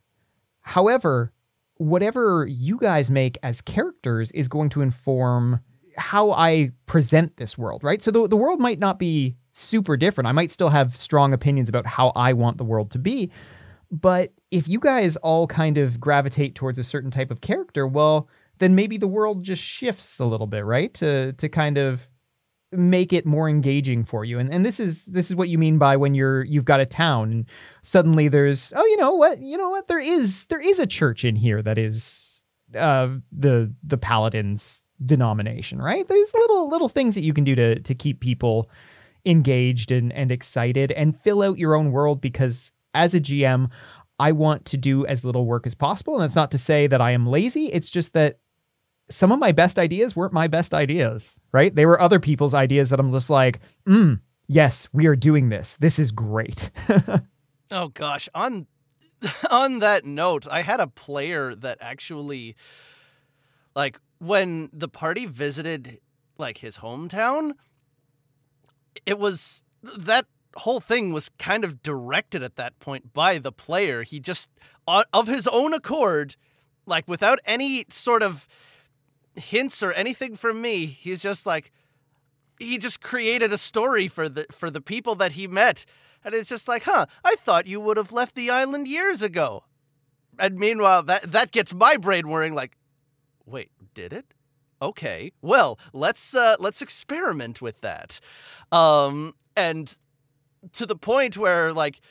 [0.61, 1.31] However,
[1.75, 5.59] whatever you guys make as characters is going to inform
[5.97, 8.01] how I present this world, right?
[8.01, 10.27] So the, the world might not be super different.
[10.27, 13.31] I might still have strong opinions about how I want the world to be.
[13.91, 18.27] But if you guys all kind of gravitate towards a certain type of character, well,
[18.57, 20.93] then maybe the world just shifts a little bit, right?
[20.95, 22.07] To to kind of
[22.71, 24.39] make it more engaging for you.
[24.39, 26.85] And and this is this is what you mean by when you're you've got a
[26.85, 27.45] town and
[27.81, 31.23] suddenly there's oh you know what you know what there is there is a church
[31.23, 32.41] in here that is
[32.75, 36.07] uh the the paladins denomination, right?
[36.07, 38.69] There's little little things that you can do to to keep people
[39.25, 43.69] engaged and and excited and fill out your own world because as a GM
[44.17, 47.01] I want to do as little work as possible and that's not to say that
[47.01, 48.39] I am lazy, it's just that
[49.09, 51.73] some of my best ideas weren't my best ideas, right?
[51.73, 55.77] They were other people's ideas that I'm just like, mm, yes, we are doing this.
[55.79, 56.71] This is great.
[57.71, 58.67] oh gosh, on
[59.51, 62.55] on that note, I had a player that actually
[63.75, 65.99] like when the party visited
[66.37, 67.53] like his hometown,
[69.05, 70.25] it was that
[70.57, 74.03] whole thing was kind of directed at that point by the player.
[74.03, 74.49] He just
[74.87, 76.35] of his own accord,
[76.85, 78.47] like without any sort of
[79.35, 80.85] hints or anything from me.
[80.85, 81.71] He's just like
[82.59, 85.85] he just created a story for the for the people that he met.
[86.23, 89.63] And it's just like, huh, I thought you would have left the island years ago.
[90.39, 92.77] And meanwhile, that that gets my brain worrying like,
[93.45, 94.33] wait, did it?
[94.81, 95.31] Okay.
[95.41, 98.19] Well, let's uh let's experiment with that.
[98.71, 99.97] Um and
[100.73, 102.01] to the point where like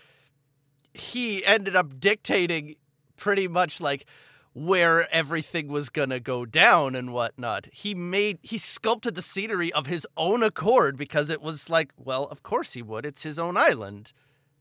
[0.92, 2.76] he ended up dictating
[3.16, 4.06] pretty much like
[4.54, 7.68] where everything was gonna go down and whatnot.
[7.72, 12.24] He made he sculpted the scenery of his own accord because it was like, well,
[12.24, 13.04] of course he would.
[13.04, 14.12] It's his own island.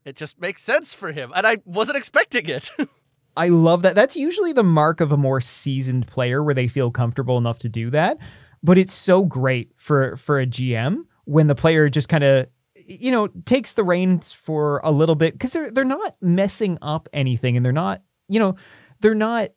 [0.04, 2.70] It just makes sense for him, and I wasn't expecting it.
[3.38, 3.96] I love that.
[3.96, 7.70] That's usually the mark of a more seasoned player where they feel comfortable enough to
[7.70, 8.18] do that.
[8.62, 13.12] But it's so great for for a GM when the player just kind of you
[13.12, 17.56] know takes the reins for a little bit because they're they're not messing up anything
[17.56, 18.56] and they're not you know
[19.00, 19.50] they're not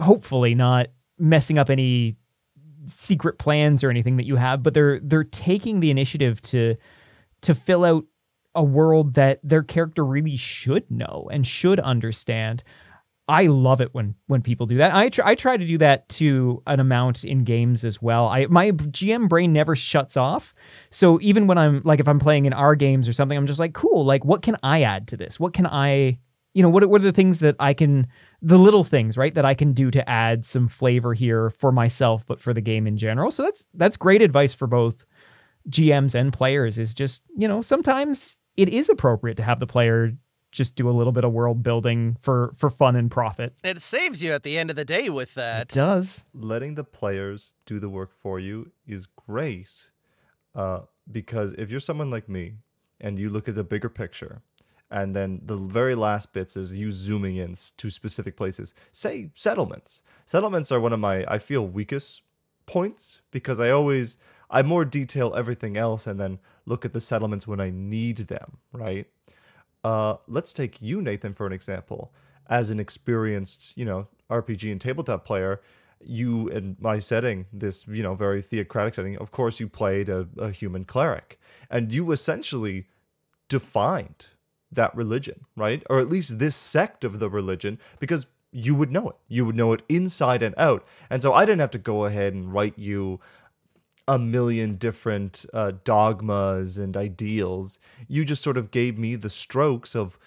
[0.00, 0.88] hopefully not
[1.18, 2.16] messing up any
[2.86, 6.76] secret plans or anything that you have, but they're they're taking the initiative to
[7.42, 8.04] to fill out
[8.54, 12.62] a world that their character really should know and should understand.
[13.28, 14.94] I love it when when people do that.
[14.94, 18.26] I try, I try to do that to an amount in games as well.
[18.26, 20.54] I my GM brain never shuts off.
[20.90, 23.60] So even when I'm like if I'm playing in our games or something, I'm just
[23.60, 24.04] like, cool.
[24.04, 25.38] Like what can I add to this?
[25.38, 26.18] What can I
[26.54, 28.06] you know, what, what are the things that I can,
[28.42, 32.26] the little things, right, that I can do to add some flavor here for myself,
[32.26, 33.30] but for the game in general.
[33.30, 35.04] So that's, that's great advice for both
[35.70, 40.12] GMs and players is just, you know, sometimes it is appropriate to have the player
[40.50, 43.54] just do a little bit of world building for for fun and profit.
[43.64, 45.62] It saves you at the end of the day with that.
[45.62, 46.24] It does.
[46.34, 49.68] Letting the players do the work for you is great.
[50.54, 50.80] Uh,
[51.10, 52.56] because if you're someone like me
[53.00, 54.42] and you look at the bigger picture
[54.92, 58.74] and then the very last bits is you zooming in to specific places.
[58.92, 60.02] Say settlements.
[60.26, 62.22] Settlements are one of my i feel weakest
[62.66, 64.18] points because i always
[64.50, 68.58] i more detail everything else and then look at the settlements when i need them
[68.72, 69.06] right?
[69.82, 72.12] Uh, let's take you nathan for an example.
[72.48, 75.60] As an experienced you know rpg and tabletop player
[76.04, 80.28] you in my setting this you know very theocratic setting of course you played a,
[80.38, 81.40] a human cleric.
[81.70, 82.88] And you essentially
[83.48, 84.31] defined
[84.72, 85.82] that religion, right?
[85.88, 89.16] Or at least this sect of the religion, because you would know it.
[89.28, 90.86] You would know it inside and out.
[91.08, 93.20] And so I didn't have to go ahead and write you
[94.06, 97.78] a million different uh, dogmas and ideals.
[98.08, 100.18] You just sort of gave me the strokes of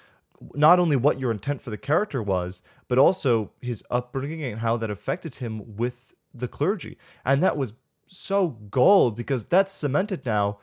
[0.53, 4.77] not only what your intent for the character was, but also his upbringing and how
[4.77, 6.97] that affected him with the clergy.
[7.23, 7.73] And that was
[8.07, 10.59] so gold because that's cemented now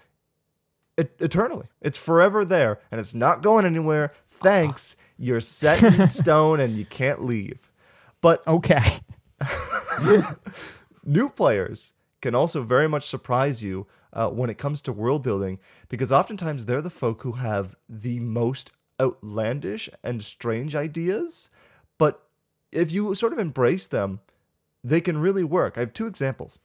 [0.97, 1.66] eternally.
[1.80, 4.09] It's forever there and it's not going anywhere.
[4.28, 4.97] Thanks.
[5.18, 7.70] You're set in stone and you can't leave.
[8.20, 9.01] But okay.
[11.05, 15.59] new players can also very much surprise you uh, when it comes to world building
[15.88, 21.51] because oftentimes they're the folk who have the most outlandish and strange ideas.
[21.99, 22.22] But
[22.70, 24.20] if you sort of embrace them,
[24.84, 25.76] they can really work.
[25.76, 26.59] I have two examples.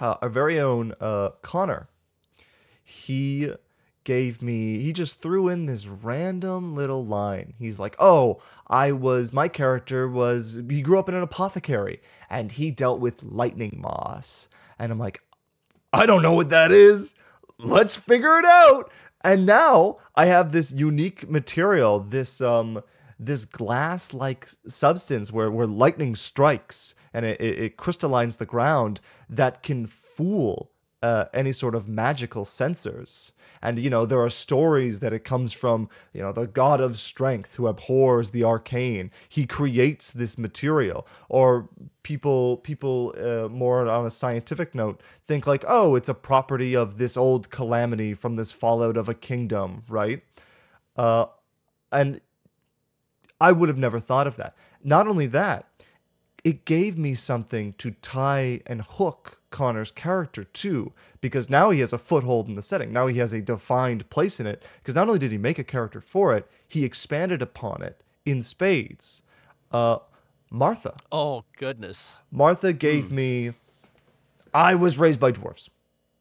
[0.00, 1.88] Uh, our very own uh, Connor
[2.88, 3.52] he
[4.04, 7.52] gave me he just threw in this random little line.
[7.58, 12.50] He's like, "Oh, I was my character was he grew up in an apothecary and
[12.50, 15.22] he dealt with lightning moss." And I'm like,
[15.92, 17.14] "I don't know what that is.
[17.58, 18.90] Let's figure it out."
[19.22, 22.82] And now I have this unique material, this um
[23.18, 29.00] this glass like substance where, where lightning strikes and it, it, it crystallines the ground
[29.28, 30.70] that can fool
[31.02, 33.32] uh, any sort of magical sensors.
[33.62, 36.98] And, you know, there are stories that it comes from, you know, the god of
[36.98, 39.10] strength who abhors the arcane.
[39.28, 41.06] He creates this material.
[41.28, 41.68] Or
[42.02, 46.98] people, people uh, more on a scientific note, think like, oh, it's a property of
[46.98, 50.22] this old calamity from this fallout of a kingdom, right?
[50.96, 51.26] Uh,
[51.92, 52.20] and
[53.40, 54.56] I would have never thought of that.
[54.82, 55.66] Not only that,
[56.48, 61.92] it gave me something to tie and hook Connor's character to because now he has
[61.92, 62.90] a foothold in the setting.
[62.90, 64.64] Now he has a defined place in it.
[64.78, 68.40] Because not only did he make a character for it, he expanded upon it in
[68.40, 69.22] spades.
[69.70, 69.98] Uh,
[70.50, 70.96] Martha.
[71.12, 72.22] Oh goodness.
[72.32, 73.10] Martha gave mm.
[73.10, 73.52] me.
[74.54, 75.68] I was raised by dwarves.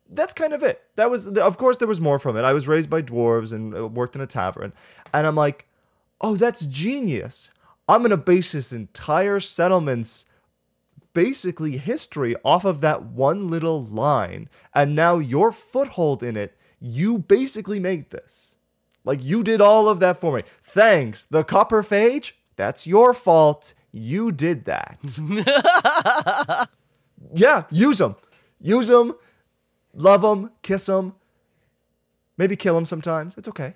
[0.10, 0.84] That's kind of it.
[0.98, 2.44] That was, of course, there was more from it.
[2.44, 4.74] I was raised by dwarves and uh, worked in a tavern,
[5.14, 5.68] and I'm like,
[6.20, 7.50] oh, that's genius.
[7.88, 10.26] I'm gonna base this entire settlement's
[11.14, 14.50] basically history off of that one little line.
[14.74, 18.56] And now your foothold in it, you basically made this.
[19.04, 20.44] Like you did all of that for me.
[20.64, 21.26] Thanks.
[21.26, 23.74] The copper phage, that's your fault.
[23.92, 25.00] You did that.
[27.34, 28.16] yeah, use them.
[28.60, 29.16] Use them.
[29.94, 30.52] Love them.
[30.62, 31.16] Kiss them.
[32.38, 33.36] Maybe kill him sometimes.
[33.38, 33.74] It's okay.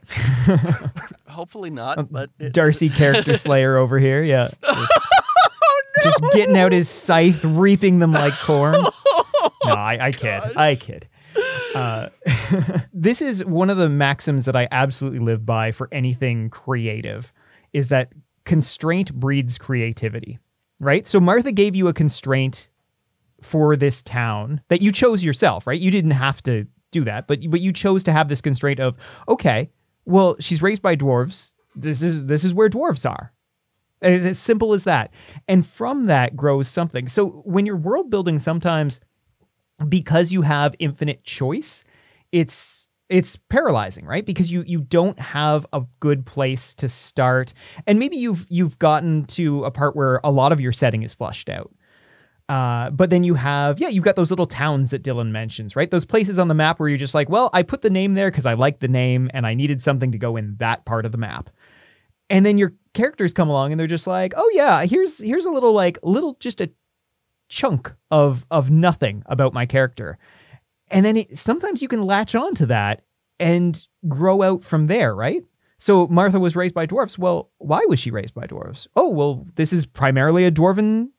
[1.27, 2.11] Hopefully not.
[2.11, 4.21] But it, Darcy character slayer over here.
[4.21, 4.49] Yeah.
[6.03, 8.73] just getting out his scythe, reaping them like corn.
[8.73, 10.43] no, I, I kid.
[10.55, 11.07] I kid.
[11.73, 12.09] Uh,
[12.93, 17.33] this is one of the maxims that I absolutely live by for anything creative
[17.73, 18.11] is that
[18.45, 20.37] constraint breeds creativity,
[20.79, 21.07] right?
[21.07, 22.67] So Martha gave you a constraint
[23.41, 25.79] for this town that you chose yourself, right?
[25.79, 28.97] You didn't have to do that, but but you chose to have this constraint of
[29.27, 29.69] okay,
[30.05, 31.51] well, she's raised by dwarves.
[31.75, 33.33] This is this is where dwarves are.
[34.01, 35.11] It's as simple as that.
[35.47, 37.07] And from that grows something.
[37.07, 38.99] So when you're world building, sometimes
[39.87, 41.83] because you have infinite choice,
[42.31, 44.25] it's it's paralyzing, right?
[44.25, 47.53] Because you you don't have a good place to start.
[47.85, 51.13] And maybe you've you've gotten to a part where a lot of your setting is
[51.13, 51.71] flushed out.
[52.51, 55.89] Uh, but then you have, yeah, you've got those little towns that Dylan mentions, right?
[55.89, 58.29] Those places on the map where you're just like, well, I put the name there
[58.29, 61.13] because I like the name and I needed something to go in that part of
[61.13, 61.49] the map.
[62.29, 65.51] And then your characters come along and they're just like, "Oh yeah, here's here's a
[65.51, 66.69] little like little just a
[67.47, 70.17] chunk of of nothing about my character."
[70.89, 73.03] And then it, sometimes you can latch on to that
[73.39, 75.43] and grow out from there, right?
[75.77, 77.17] So Martha was raised by dwarves.
[77.17, 78.87] Well, why was she raised by dwarves?
[78.95, 81.09] Oh, well, this is primarily a dwarven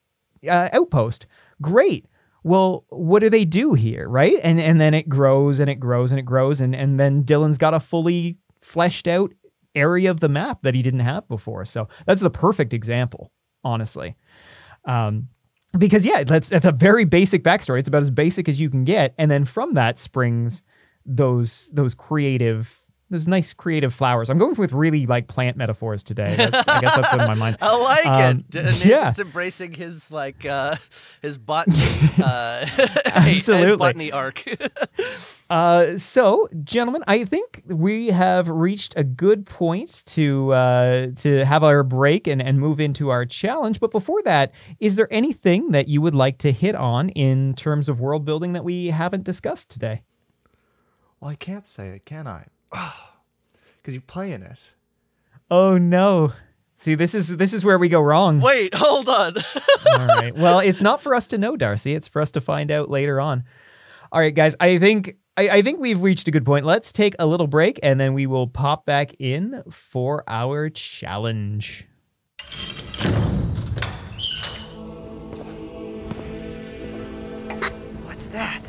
[0.49, 1.27] uh, outpost.
[1.61, 2.07] Great.
[2.45, 4.37] Well, what do they do here, right?
[4.43, 7.59] And and then it grows and it grows and it grows and and then Dylan's
[7.59, 9.33] got a fully fleshed out
[9.75, 11.65] area of the map that he didn't have before.
[11.65, 13.31] So that's the perfect example,
[13.65, 14.17] honestly.
[14.85, 15.29] Um,
[15.79, 17.79] because yeah, that's that's a very basic backstory.
[17.79, 20.63] It's about as basic as you can get, and then from that springs
[21.07, 22.79] those those creative
[23.13, 24.29] those nice creative flowers.
[24.31, 26.35] I'm going with really like plant metaphors today.
[26.37, 27.57] That's, I guess that's in my mind.
[27.63, 28.51] I like Um, it.
[28.51, 29.13] D- Nathan's yeah.
[29.19, 30.75] embracing his like uh
[31.21, 31.77] his botany
[32.23, 32.67] uh
[33.23, 33.77] his Absolutely.
[33.77, 34.43] botany arc.
[35.51, 41.63] Uh, so, gentlemen, I think we have reached a good point to uh, to have
[41.63, 43.79] our break and, and move into our challenge.
[43.79, 47.91] But before that, is there anything that you would like to hit on in terms
[47.91, 50.01] of world building that we haven't discussed today?
[51.21, 52.47] Well, I can't say it, can I?
[53.77, 54.75] Because you play in it.
[55.51, 56.33] Oh no!
[56.77, 58.41] See, this is this is where we go wrong.
[58.41, 59.37] Wait, hold on.
[59.91, 60.33] All right.
[60.35, 61.95] Well, it's not for us to know, Darcy.
[61.95, 63.43] It's for us to find out later on.
[64.13, 64.55] All right, guys.
[64.61, 66.65] I think I, I think we've reached a good point.
[66.65, 71.87] Let's take a little break, and then we will pop back in for our challenge.
[78.05, 78.63] What's that?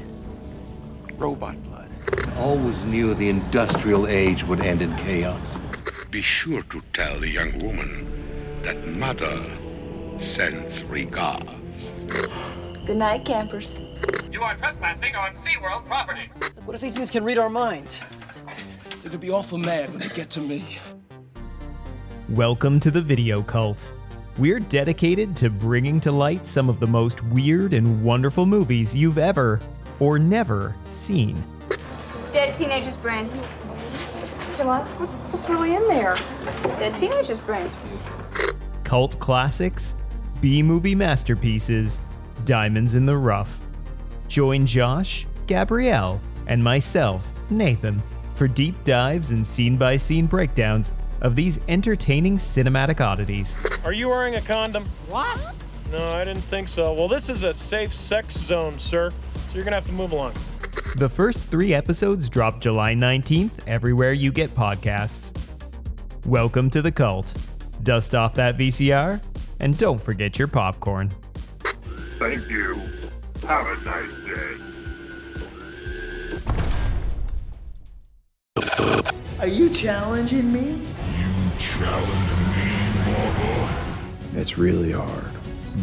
[1.17, 1.82] Robot blood.
[2.37, 5.57] Always knew the industrial age would end in chaos.
[6.09, 9.45] Be sure to tell the young woman that mother
[10.19, 11.49] sends regards.
[12.85, 13.79] Good night, campers.
[14.31, 16.29] You are trespassing on SeaWorld property.
[16.65, 17.99] What if these things can read our minds?
[18.89, 20.79] They're gonna be awful mad when they get to me.
[22.29, 23.93] Welcome to the Video Cult.
[24.37, 29.17] We're dedicated to bringing to light some of the most weird and wonderful movies you've
[29.17, 29.59] ever
[29.99, 31.41] or never seen.
[32.33, 33.39] Dead teenagers' brains.
[34.59, 34.87] What?
[34.99, 36.15] What's, what's really in there?
[36.79, 37.91] Dead teenagers' brains.
[38.83, 39.95] Cult classics,
[40.41, 42.01] B movie masterpieces,
[42.43, 43.59] diamonds in the rough.
[44.27, 48.01] Join Josh, Gabrielle, and myself, Nathan,
[48.33, 50.89] for deep dives and scene by scene breakdowns
[51.21, 53.55] of these entertaining cinematic oddities.
[53.85, 54.85] Are you wearing a condom?
[55.07, 55.39] What?
[55.91, 56.93] No, I didn't think so.
[56.93, 59.11] Well, this is a safe sex zone, sir.
[59.53, 60.33] So you're gonna have to move along.
[60.95, 65.31] The first three episodes drop July 19th everywhere you get podcasts.
[66.25, 67.31] Welcome to the cult.
[67.83, 69.21] Dust off that VCR,
[69.59, 71.11] and don't forget your popcorn.
[72.17, 72.73] Thank you.
[73.47, 74.55] Have a nice day.
[79.39, 80.81] Are you challenging me?
[81.19, 82.65] You challenge me,
[83.05, 83.69] Marvel.
[84.33, 85.31] It's really hard.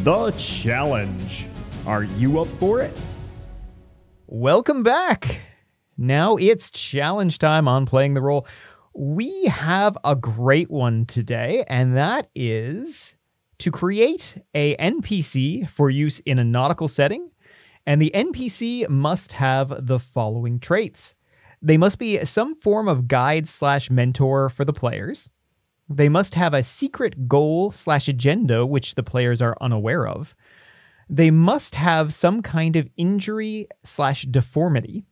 [0.02, 1.46] The challenge.
[1.86, 3.00] Are you up for it?
[4.32, 5.40] Welcome back.
[5.98, 8.46] Now it's challenge time on Playing the Roll.
[8.94, 13.16] We have a great one today, and that is
[13.58, 17.32] to create a NPC for use in a nautical setting.
[17.84, 21.16] And the NPC must have the following traits.
[21.60, 25.28] They must be some form of guide slash mentor for the players.
[25.88, 30.36] They must have a secret goal slash agenda which the players are unaware of.
[31.12, 35.04] They must have some kind of injury slash deformity.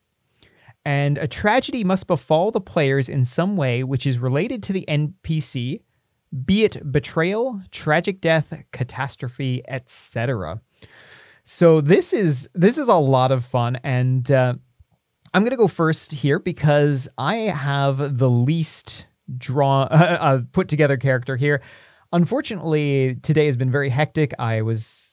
[0.84, 4.84] And a tragedy must befall the players in some way which is related to the
[4.88, 5.80] NPC,
[6.44, 10.61] be it betrayal, tragic death, catastrophe, etc.
[11.44, 14.55] So this is this is a lot of fun, and uh,
[15.34, 21.36] I'm gonna go first here because I have the least draw uh, put together character
[21.36, 21.61] here.
[22.12, 24.32] Unfortunately, today has been very hectic.
[24.38, 25.08] I was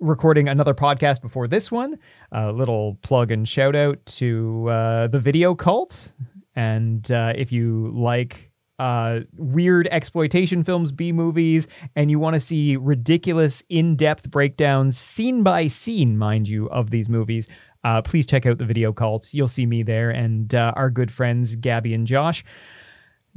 [0.00, 1.98] recording another podcast before this one.
[2.32, 6.12] A little plug and shout out to uh, the Video Cult,
[6.54, 12.40] and uh, if you like uh, weird exploitation films, B movies, and you want to
[12.40, 17.48] see ridiculous, in depth breakdowns, scene by scene, mind you, of these movies,
[17.84, 19.32] uh, please check out the Video Cult.
[19.32, 22.44] You'll see me there and uh, our good friends, Gabby and Josh.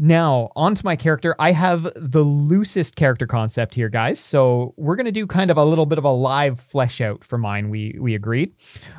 [0.02, 1.36] Now, on to my character.
[1.40, 4.18] I have the loosest character concept here, guys.
[4.18, 7.38] So we're gonna do kind of a little bit of a live flesh out for
[7.38, 7.70] mine.
[7.70, 8.54] We we agreed,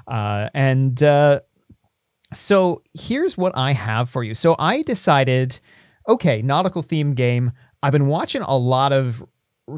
[0.07, 1.41] uh, and uh,
[2.35, 4.35] so here's what I have for you.
[4.35, 5.59] So I decided,
[6.07, 7.53] okay, nautical theme game.
[7.83, 9.25] I've been watching a lot of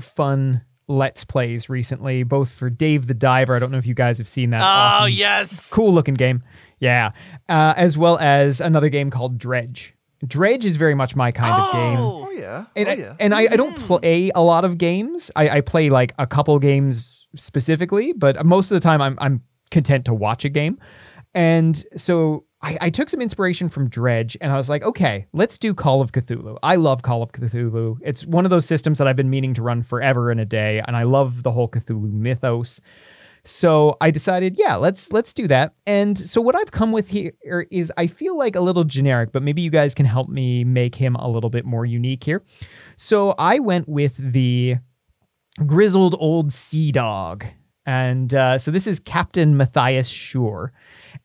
[0.00, 3.54] fun let's plays recently, both for Dave the Diver.
[3.54, 4.60] I don't know if you guys have seen that.
[4.60, 5.70] Oh, awesome, yes.
[5.70, 6.42] cool looking game.
[6.80, 7.10] Yeah,
[7.48, 9.94] uh, as well as another game called Dredge.
[10.26, 11.98] Dredge is very much my kind of game.
[11.98, 12.26] Oh!
[12.28, 12.66] oh yeah.
[12.76, 13.16] And, oh I, yeah.
[13.18, 13.84] and I, I don't hmm.
[13.84, 15.30] play a lot of games.
[15.36, 19.42] I, I play like a couple games specifically, but most of the time I'm I'm
[19.70, 20.78] content to watch a game.
[21.34, 25.58] And so I, I took some inspiration from Dredge and I was like, okay, let's
[25.58, 26.58] do Call of Cthulhu.
[26.62, 27.98] I love Call of Cthulhu.
[28.02, 30.82] It's one of those systems that I've been meaning to run forever in a day,
[30.86, 32.80] and I love the whole Cthulhu mythos.
[33.44, 35.74] So I decided, yeah, let's let's do that.
[35.86, 39.42] And so what I've come with here is I feel like a little generic, but
[39.42, 42.42] maybe you guys can help me make him a little bit more unique here.
[42.96, 44.76] So I went with the
[45.66, 47.44] grizzled old sea dog.
[47.84, 50.72] And uh, so this is Captain Matthias Shore.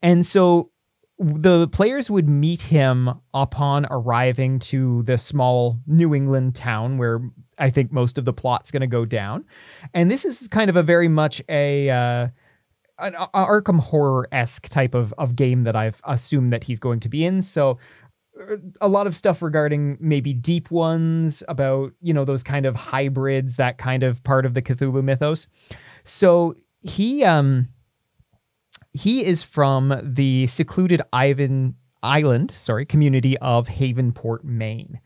[0.02, 0.72] And so
[1.20, 7.20] the players would meet him upon arriving to the small New England town where
[7.58, 9.44] I think most of the plot's going to go down.
[9.94, 12.28] And this is kind of a very much a uh,
[12.98, 17.08] an Arkham horror esque type of of game that I've assumed that he's going to
[17.08, 17.42] be in.
[17.42, 17.78] So
[18.40, 22.76] uh, a lot of stuff regarding maybe deep ones about you know those kind of
[22.76, 25.46] hybrids, that kind of part of the Cthulhu mythos.
[26.04, 27.68] So he um
[28.92, 35.00] he is from the secluded Ivan Island, sorry, community of Havenport, Maine.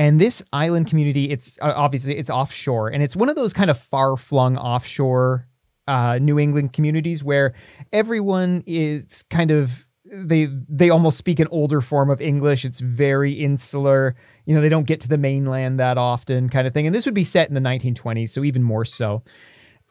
[0.00, 3.68] And this island community, it's uh, obviously it's offshore, and it's one of those kind
[3.68, 5.46] of far-flung offshore
[5.86, 7.52] uh, New England communities where
[7.92, 12.64] everyone is kind of they they almost speak an older form of English.
[12.64, 14.16] It's very insular.
[14.46, 16.86] You know, they don't get to the mainland that often, kind of thing.
[16.86, 19.22] And this would be set in the 1920s, so even more so.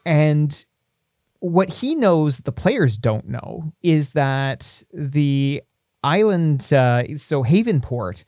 [0.08, 0.66] And
[1.38, 5.62] what he knows the players don't know is that the
[6.04, 8.26] island, uh, so Havenport,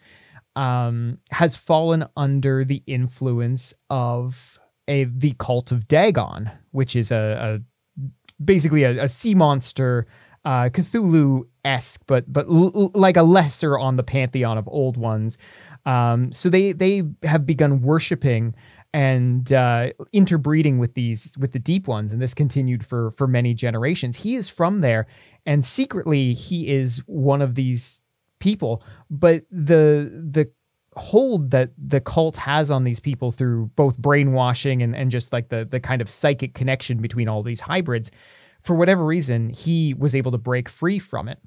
[0.55, 7.59] um, has fallen under the influence of a the cult of Dagon, which is a,
[7.59, 8.03] a
[8.43, 10.07] basically a, a, sea monster,
[10.43, 15.37] uh, Cthulhu esque, but but l- like a lesser on the pantheon of old ones.
[15.85, 18.53] Um, so they they have begun worshiping
[18.93, 23.53] and uh, interbreeding with these with the deep ones, and this continued for for many
[23.53, 24.17] generations.
[24.17, 25.07] He is from there,
[25.45, 28.00] and secretly he is one of these
[28.41, 28.83] people.
[29.09, 30.51] But the the
[30.97, 35.47] hold that the cult has on these people through both brainwashing and, and just like
[35.47, 38.11] the the kind of psychic connection between all these hybrids,
[38.61, 41.39] for whatever reason, he was able to break free from it.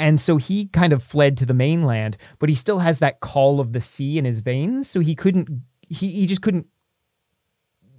[0.00, 3.60] And so he kind of fled to the mainland, but he still has that call
[3.60, 4.90] of the sea in his veins.
[4.90, 5.48] So he couldn't
[5.88, 6.66] he he just couldn't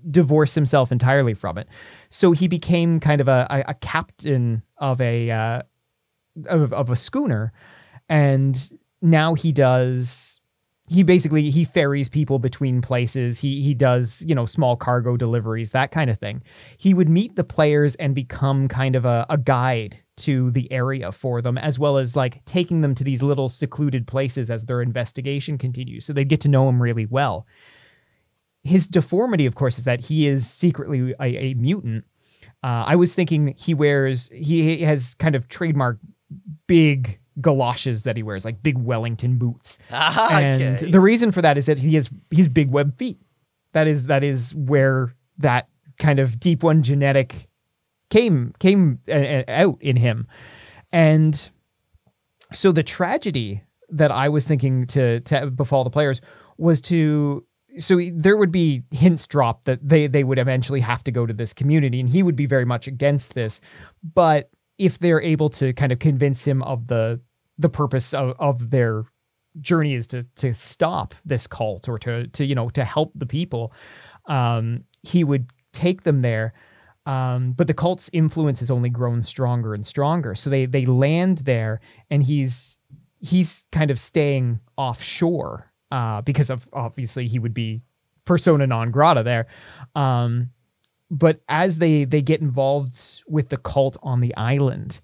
[0.09, 1.67] divorce himself entirely from it.
[2.09, 5.61] So he became kind of a, a, a captain of a uh,
[6.47, 7.53] of, of a schooner,
[8.11, 10.39] and now he does.
[10.87, 13.39] He basically he ferries people between places.
[13.39, 16.43] He he does you know small cargo deliveries that kind of thing.
[16.77, 21.11] He would meet the players and become kind of a, a guide to the area
[21.11, 24.81] for them, as well as like taking them to these little secluded places as their
[24.81, 26.05] investigation continues.
[26.05, 27.47] So they get to know him really well
[28.63, 32.05] his deformity, of course, is that he is secretly a, a mutant.
[32.63, 35.97] Uh, I was thinking he wears he, he has kind of trademark
[36.67, 39.77] big galoshes that he wears, like big Wellington boots.
[39.91, 40.91] Ah, and okay.
[40.91, 43.19] the reason for that is that he has he's big web feet.
[43.73, 45.67] That is that is where that
[45.99, 47.47] kind of deep one genetic
[48.09, 50.27] came came uh, out in him,
[50.91, 51.49] and
[52.53, 56.21] so the tragedy that I was thinking to to befall the players
[56.57, 57.45] was to
[57.77, 61.33] so there would be hints dropped that they they would eventually have to go to
[61.33, 63.61] this community and he would be very much against this
[64.13, 67.19] but if they're able to kind of convince him of the
[67.61, 69.05] the purpose of, of their
[69.59, 73.25] journey is to to stop this cult or to to you know to help the
[73.25, 73.73] people
[74.27, 76.53] um he would take them there
[77.05, 81.39] um but the cult's influence has only grown stronger and stronger so they they land
[81.39, 82.77] there and he's
[83.21, 87.81] he's kind of staying offshore uh, because of obviously he would be
[88.25, 89.47] persona non grata there.
[89.95, 90.49] Um,
[91.09, 94.99] but as they they get involved with the cult on the island,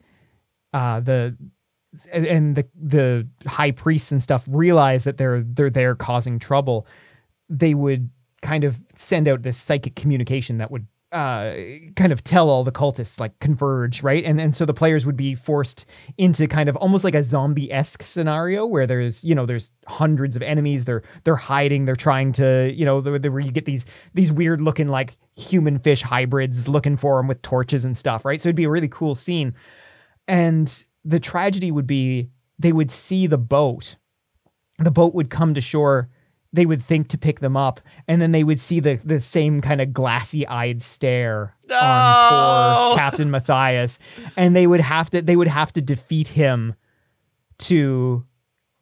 [0.73, 1.37] uh, the
[2.11, 6.88] and the the high priests and stuff realize that they're they're there causing trouble.
[7.49, 8.09] They would
[8.41, 11.53] kind of send out this psychic communication that would uh,
[11.95, 14.25] kind of tell all the cultists like converge, right?
[14.25, 15.85] And and so the players would be forced
[16.17, 20.35] into kind of almost like a zombie esque scenario where there's you know there's hundreds
[20.35, 20.83] of enemies.
[20.83, 21.85] They're they're hiding.
[21.85, 23.85] They're trying to you know the, the, where you get these
[24.15, 28.41] these weird looking like human fish hybrids looking for them with torches and stuff, right?
[28.41, 29.55] So it'd be a really cool scene.
[30.27, 32.29] And the tragedy would be
[32.59, 33.95] they would see the boat.
[34.79, 36.09] The boat would come to shore
[36.53, 39.61] they would think to pick them up, and then they would see the the same
[39.61, 41.77] kind of glassy eyed stare no!
[41.77, 43.99] on poor Captain Matthias,
[44.35, 46.75] and they would have to they would have to defeat him
[47.59, 48.25] to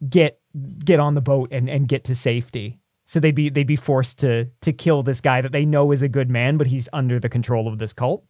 [0.07, 0.39] get
[0.83, 2.79] get on the boat and and get to safety.
[3.07, 6.01] So they'd be they'd be forced to to kill this guy that they know is
[6.01, 8.23] a good man, but he's under the control of this cult.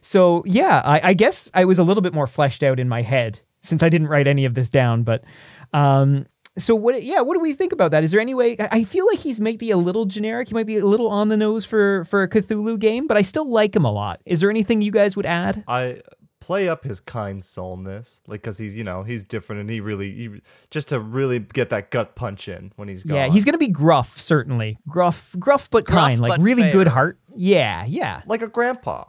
[0.00, 3.02] So yeah, I, I guess I was a little bit more fleshed out in my
[3.02, 5.02] head since I didn't write any of this down.
[5.02, 5.24] But
[5.72, 6.26] um,
[6.56, 7.02] so what?
[7.02, 8.04] Yeah, what do we think about that?
[8.04, 8.56] Is there any way?
[8.58, 10.48] I I feel like he's maybe a little generic.
[10.48, 13.22] He might be a little on the nose for for a Cthulhu game, but I
[13.22, 14.20] still like him a lot.
[14.26, 15.64] Is there anything you guys would add?
[15.68, 16.00] I
[16.40, 20.10] play up his kind soulness, like because he's you know he's different and he really
[20.12, 20.40] he,
[20.70, 23.16] just to really get that gut punch in when he's gone.
[23.16, 26.72] Yeah, he's gonna be gruff, certainly gruff, gruff but Gruff kind, like really fair.
[26.72, 27.18] good heart.
[27.36, 29.04] Yeah, yeah, like a grandpa.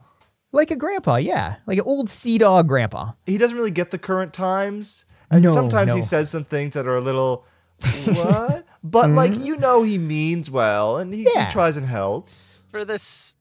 [0.52, 1.16] Like a grandpa.
[1.18, 3.12] Yeah, like an old sea dog grandpa.
[3.26, 5.95] He doesn't really get the current times, and No, sometimes no.
[5.95, 7.45] he says some things that are a little
[8.06, 11.38] what, but like you know he means well and he, Mm-hmm.
[11.38, 11.45] Yeah.
[11.45, 12.64] he tries and helps.
[12.70, 13.36] For this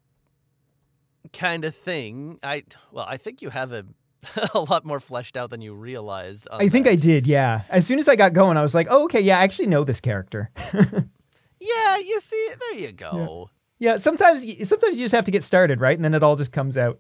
[1.32, 3.84] kind of thing, I well, I think you have a
[4.54, 6.48] a lot more fleshed out than you realized.
[6.50, 6.92] on I think that.
[6.92, 7.26] I did.
[7.26, 7.62] Yeah.
[7.68, 9.84] As soon as I got going, I was like, oh, okay, yeah, I actually know
[9.84, 10.50] this character.
[11.60, 13.50] Yeah, you see, there you go.
[13.78, 15.96] Yeah, sometimes sometimes you just have to get started, right?
[15.96, 16.98] And then it all just comes out.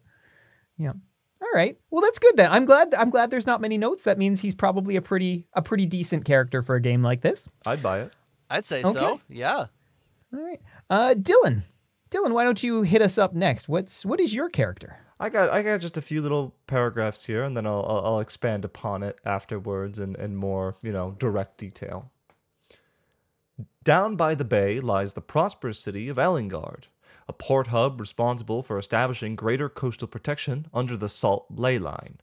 [0.76, 0.92] Yeah.
[1.40, 1.78] All right.
[1.90, 2.50] Well, that's good then.
[2.52, 4.04] I'm glad I'm glad there's not many notes.
[4.04, 7.48] That means he's probably a pretty a pretty decent character for a game like this.
[7.66, 8.12] I'd buy it.
[8.50, 8.92] I'd say Okay.
[8.92, 9.20] so.
[9.28, 9.66] Yeah.
[10.32, 10.60] All right.
[10.90, 11.62] Uh Dylan.
[12.10, 13.68] Dylan, why don't you hit us up next?
[13.68, 14.98] What's what is your character?
[15.20, 18.20] I got I got just a few little paragraphs here, and then I'll I'll, I'll
[18.20, 22.10] expand upon it afterwards in, in more you know direct detail.
[23.84, 26.88] Down by the bay lies the prosperous city of Ellingard,
[27.26, 32.18] a port hub responsible for establishing greater coastal protection under the Salt Ley Line.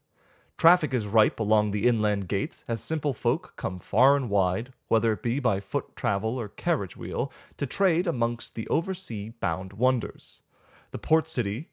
[0.58, 5.12] Traffic is ripe along the inland gates as simple folk come far and wide, whether
[5.12, 10.42] it be by foot travel or carriage wheel, to trade amongst the oversea bound wonders.
[10.92, 11.70] The port city,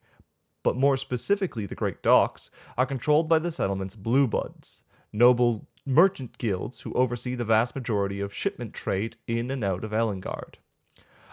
[0.64, 4.82] but more specifically the Great Docks, are controlled by the settlement's bluebuds,
[5.12, 9.92] noble merchant guilds who oversee the vast majority of shipment trade in and out of
[9.92, 10.58] Ellingard.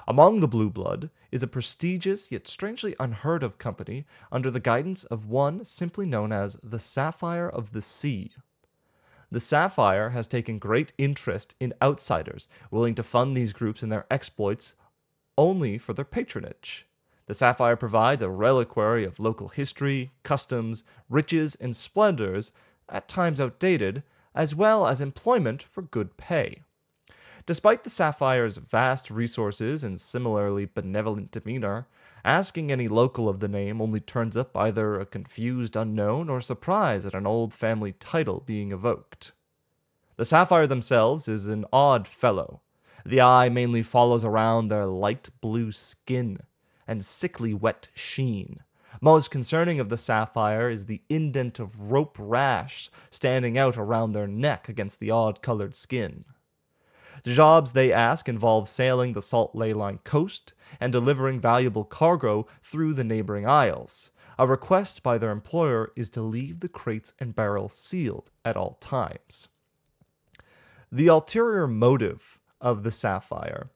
[0.08, 5.04] Among the blue blood is a prestigious yet strangely unheard of company under the guidance
[5.04, 8.32] of one simply known as the Sapphire of the Sea.
[9.30, 14.08] The Sapphire has taken great interest in outsiders, willing to fund these groups in their
[14.10, 14.74] exploits
[15.38, 16.88] only for their patronage.
[17.28, 22.52] The Sapphire provides a reliquary of local history, customs, riches, and splendors,
[22.89, 24.02] at times outdated,
[24.34, 26.62] as well as employment for good pay.
[27.46, 31.88] Despite the Sapphire's vast resources and similarly benevolent demeanor,
[32.24, 37.06] asking any local of the name only turns up either a confused unknown or surprise
[37.06, 39.32] at an old family title being evoked.
[40.18, 42.62] The Sapphire themselves is an odd fellow.
[43.06, 46.40] The eye mainly follows around their light blue skin
[46.86, 48.58] and sickly wet sheen.
[49.02, 54.28] Most concerning of the sapphire is the indent of rope rash standing out around their
[54.28, 56.26] neck against the odd colored skin.
[57.24, 62.47] The jobs they ask involve sailing the Salt Ley Line coast and delivering valuable cargo
[62.62, 64.12] through the neighboring isles.
[64.38, 68.78] A request by their employer is to leave the crates and barrels sealed at all
[68.80, 69.50] times.
[70.91, 73.70] The ulterior motive of the Sapphire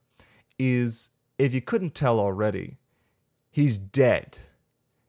[0.57, 2.77] is, if you couldn't tell already,
[3.51, 4.39] he's dead.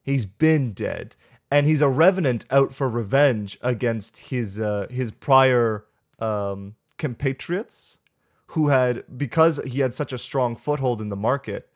[0.05, 1.17] He's been dead,
[1.51, 5.87] and he's a revenant out for revenge against his uh, his prior
[6.19, 7.99] um, compatriots,
[8.49, 11.71] who had because he had such a strong foothold in the market,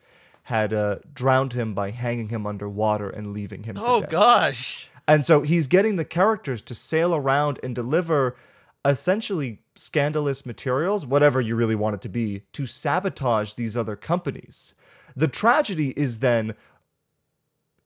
[0.44, 3.76] had uh, drowned him by hanging him underwater and leaving him.
[3.78, 4.90] Oh gosh.
[5.06, 8.36] And so he's getting the characters to sail around and deliver
[8.84, 14.74] essentially scandalous materials, whatever you really want it to be, to sabotage these other companies.
[15.16, 16.54] The tragedy is then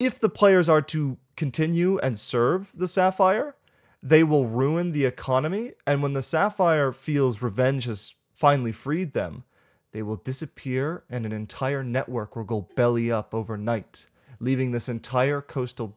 [0.04, 3.56] if the players are to continue and serve the Sapphire,
[4.02, 5.72] they will ruin the economy.
[5.86, 9.44] And when the Sapphire feels revenge has finally freed them,
[9.92, 14.06] they will disappear and an entire network will go belly up overnight,
[14.40, 15.96] leaving this entire coastal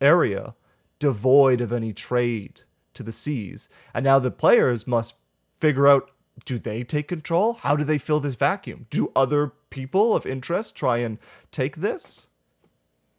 [0.00, 0.54] area
[0.98, 2.62] devoid of any trade
[2.94, 3.68] to the seas.
[3.92, 5.14] And now the players must
[5.56, 6.10] figure out
[6.44, 7.54] do they take control?
[7.54, 8.86] How do they fill this vacuum?
[8.90, 11.18] Do other people of interest try and
[11.52, 12.26] take this?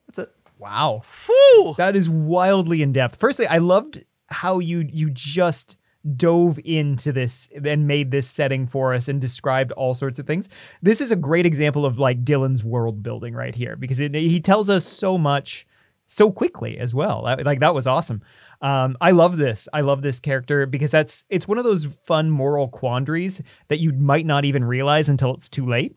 [0.08, 0.34] That's it.
[0.60, 1.04] Wow.
[1.26, 1.76] Whew.
[1.78, 3.18] That is wildly in depth.
[3.20, 5.76] Firstly, I loved how you you just
[6.16, 10.50] dove into this and made this setting for us and described all sorts of things.
[10.82, 14.40] This is a great example of like Dylan's world building right here because it, he
[14.40, 15.66] tells us so much
[16.08, 17.24] so quickly as well.
[17.24, 18.22] Like that was awesome.
[18.62, 19.68] Um, I love this.
[19.74, 23.92] I love this character because that's it's one of those fun moral quandaries that you
[23.94, 25.96] might not even realize until it's too late.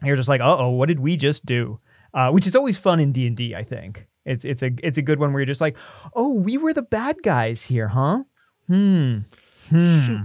[0.00, 1.78] And you're just like, uh oh, what did we just do?
[2.14, 3.54] Uh, which is always fun in D and D.
[3.54, 5.76] I think it's it's a it's a good one where you're just like,
[6.14, 8.24] oh, we were the bad guys here, huh?
[8.66, 9.18] Hmm.
[9.68, 10.22] Hmm.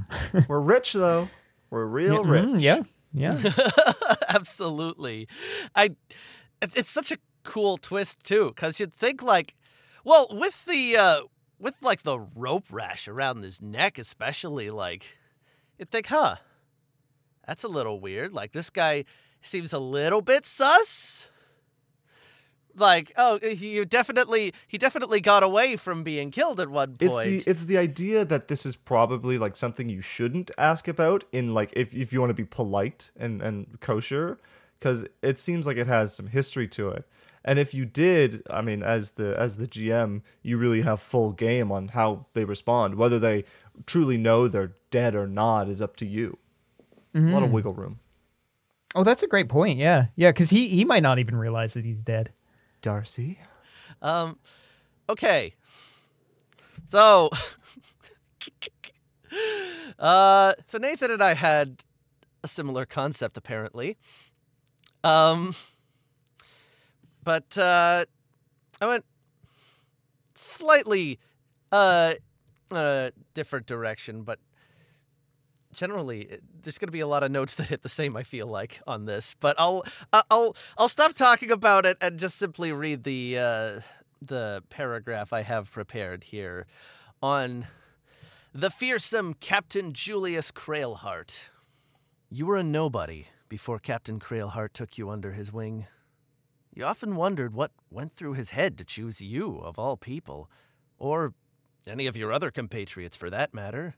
[0.47, 1.29] We're rich though.
[1.69, 2.45] We're real Yeah, rich.
[2.45, 2.79] mm, yeah.
[3.13, 3.37] Yeah.
[4.29, 5.27] Absolutely.
[5.75, 5.91] I
[6.61, 9.55] it's such a cool twist too cuz you'd think like
[10.03, 11.21] well with the uh
[11.59, 15.17] with like the rope rash around his neck, especially, like,
[15.79, 16.35] you'd think, huh,
[17.47, 18.33] that's a little weird.
[18.33, 19.05] Like, this guy
[19.41, 21.29] seems a little bit sus.
[22.75, 27.13] Like, oh, he definitely he definitely got away from being killed at one point It's
[27.13, 27.29] point.
[27.45, 31.53] the it's the idea that this is probably like something you shouldn't ask about in
[31.53, 34.37] like if, if you want to be polite and and kosher
[34.77, 37.05] because it seems like it has some history to it.
[37.47, 41.31] And if you did, I mean, as the as the GM, you really have full
[41.31, 42.95] game on how they respond.
[42.95, 43.45] Whether they
[43.85, 46.37] truly know they're dead or not is up to you.
[47.13, 47.53] A lot of Mhm.
[47.53, 47.99] wiggle room.
[48.95, 49.77] Oh, that's a great point.
[49.79, 52.31] Yeah, yeah, because he he might not even realize that he's dead.
[52.85, 53.39] Darcy.
[53.99, 54.37] Um,
[55.09, 55.55] okay.
[56.83, 57.31] So,
[59.99, 61.83] uh, so Nathan and I had
[62.43, 63.97] a similar concept apparently.
[65.03, 65.55] Um,
[67.23, 68.05] but uh,
[68.79, 69.05] I went
[70.35, 71.17] slightly
[71.71, 72.13] uh,
[72.69, 74.37] uh, different direction, but
[75.75, 78.47] generally there's going to be a lot of notes that hit the same I feel
[78.47, 83.03] like on this but I'll I'll I'll stop talking about it and just simply read
[83.03, 83.79] the uh,
[84.21, 86.65] the paragraph I have prepared here
[87.21, 87.67] on
[88.53, 91.41] the fearsome Captain Julius Crailheart.
[92.29, 95.85] You were a nobody before Captain Crailheart took you under his wing.
[96.73, 100.49] You often wondered what went through his head to choose you of all people
[100.97, 101.33] or
[101.87, 103.95] any of your other compatriots for that matter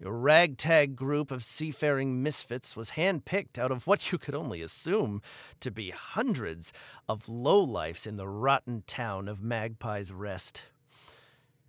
[0.00, 5.22] your ragtag group of seafaring misfits was handpicked out of what you could only assume
[5.60, 6.72] to be hundreds
[7.08, 10.64] of lowlifes in the rotten town of Magpie's Rest.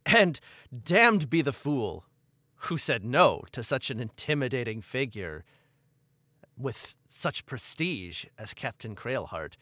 [0.06, 0.40] And
[0.84, 2.06] damned be the fool
[2.56, 5.44] who said no to such an intimidating figure
[6.58, 9.56] with such prestige as Captain Crailheart.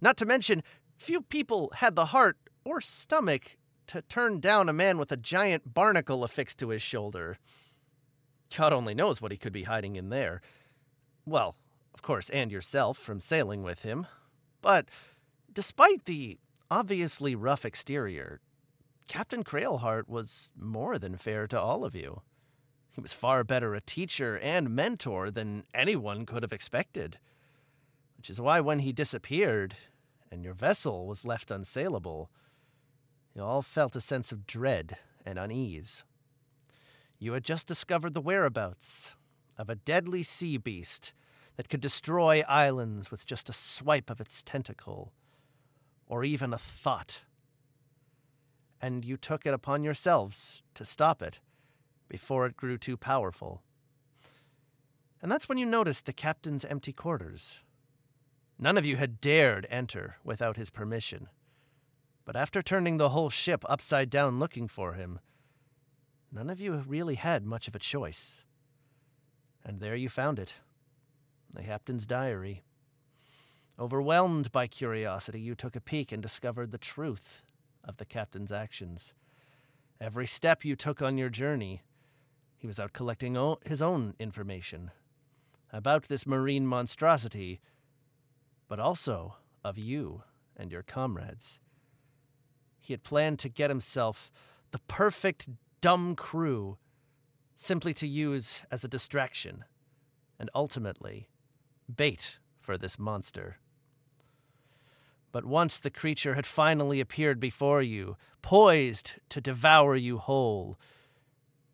[0.00, 0.62] Not to mention,
[0.96, 3.56] few people had the heart or stomach
[3.86, 7.38] to turn down a man with a giant barnacle affixed to his shoulder.
[8.56, 10.40] God only knows what he could be hiding in there.
[11.24, 11.56] Well,
[11.94, 14.06] of course, and yourself from sailing with him.
[14.60, 14.88] But
[15.52, 16.38] despite the
[16.70, 18.40] obviously rough exterior,
[19.08, 22.22] Captain Crailheart was more than fair to all of you.
[22.90, 27.18] He was far better a teacher and mentor than anyone could have expected.
[28.16, 29.74] Which is why when he disappeared
[30.30, 32.30] and your vessel was left unsailable,
[33.34, 36.04] you all felt a sense of dread and unease.
[37.22, 39.14] You had just discovered the whereabouts
[39.56, 41.12] of a deadly sea beast
[41.54, 45.12] that could destroy islands with just a swipe of its tentacle,
[46.08, 47.22] or even a thought.
[48.80, 51.38] And you took it upon yourselves to stop it
[52.08, 53.62] before it grew too powerful.
[55.22, 57.60] And that's when you noticed the captain's empty quarters.
[58.58, 61.28] None of you had dared enter without his permission.
[62.24, 65.20] But after turning the whole ship upside down looking for him,
[66.32, 68.42] none of you really had much of a choice.
[69.64, 70.54] And there you found it
[71.54, 72.62] the captain's diary.
[73.78, 77.42] Overwhelmed by curiosity, you took a peek and discovered the truth
[77.84, 79.12] of the captain's actions.
[80.00, 81.82] Every step you took on your journey,
[82.56, 84.90] he was out collecting o- his own information
[85.72, 87.60] about this marine monstrosity,
[88.68, 90.22] but also of you
[90.56, 91.60] and your comrades.
[92.80, 94.30] He had planned to get himself
[94.70, 95.48] the perfect
[95.82, 96.78] dumb crew
[97.54, 99.64] simply to use as a distraction
[100.38, 101.28] and ultimately
[101.94, 103.58] bait for this monster.
[105.32, 110.78] But once the creature had finally appeared before you, poised to devour you whole,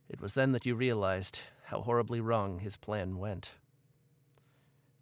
[0.08, 3.52] it was then that you realized how horribly wrong his plan went.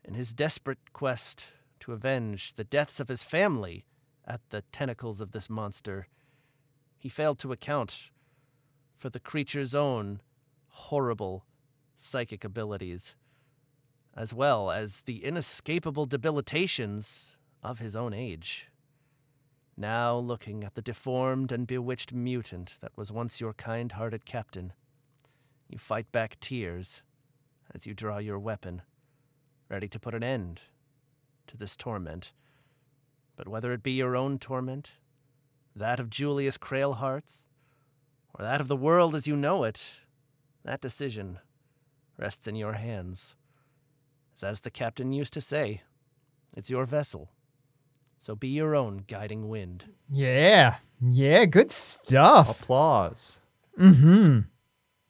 [0.05, 1.47] In his desperate quest
[1.81, 3.85] to avenge the deaths of his family
[4.27, 6.09] at the tentacles of this monster,
[6.99, 8.11] he failed to account
[8.97, 10.21] for the creature's own
[10.69, 11.45] horrible
[11.97, 13.15] psychic abilities,
[14.17, 18.69] as well as the inescapable debilitations of his own age.
[19.77, 24.73] Now looking at the deformed and bewitched mutant that was once your kind hearted captain,
[25.69, 27.03] you fight back tears
[27.75, 28.83] as you draw your weapon,
[29.69, 30.61] ready to put an end
[31.47, 32.33] to this torment.
[33.37, 34.93] But whether it be your own torment,
[35.75, 37.47] that of Julius Crailheart's,
[38.39, 39.97] or that of the world as you know it,
[40.65, 41.39] that decision
[42.19, 43.35] rests in your hands.
[44.37, 45.83] As, as the captain used to say,
[46.57, 47.31] it's your vessel.
[48.19, 49.85] So be your own guiding wind.
[50.11, 52.51] Yeah, yeah, good stuff.
[52.51, 53.41] Applause.
[53.79, 54.41] Mm-hmm.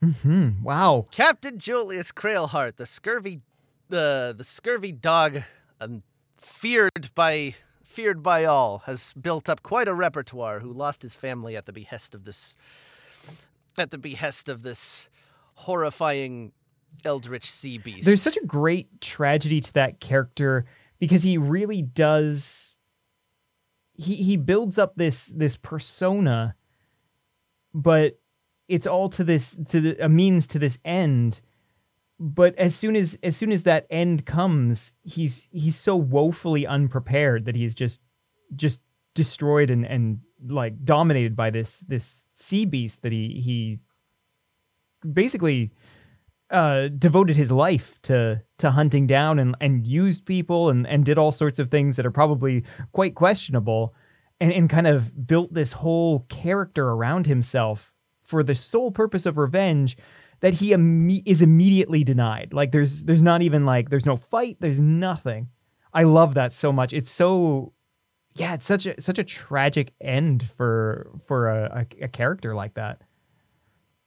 [0.04, 0.62] Mm-hmm.
[0.62, 1.06] Wow.
[1.10, 3.40] Captain Julius Crailheart, the scurvy,
[3.88, 5.42] the the scurvy dog,
[5.80, 6.02] um,
[6.36, 7.54] feared by
[7.84, 11.72] feared by all, has built up quite a repertoire, who lost his family at the
[11.72, 12.54] behest of this
[13.78, 15.08] at the behest of this
[15.54, 16.52] horrifying
[17.04, 18.04] eldritch sea beast.
[18.04, 20.64] There's such a great tragedy to that character
[20.98, 22.76] because he really does
[23.94, 26.54] he he builds up this this persona
[27.74, 28.18] but
[28.68, 31.40] it's all to this to the, a means to this end
[32.18, 37.44] but as soon as as soon as that end comes he's he's so woefully unprepared
[37.46, 38.00] that he's just
[38.54, 38.80] just
[39.14, 43.78] destroyed and and like dominated by this this sea beast that he he
[45.12, 45.72] basically
[46.50, 51.18] uh, devoted his life to to hunting down and, and used people and, and did
[51.18, 53.94] all sorts of things that are probably quite questionable
[54.40, 57.92] and, and kind of built this whole character around himself
[58.22, 59.96] for the sole purpose of revenge
[60.40, 62.52] that he imme- is immediately denied.
[62.52, 65.48] Like there's there's not even like there's no fight, there's nothing.
[65.92, 66.92] I love that so much.
[66.92, 67.72] It's so
[68.36, 72.74] yeah, it's such a such a tragic end for for a, a, a character like
[72.74, 73.02] that.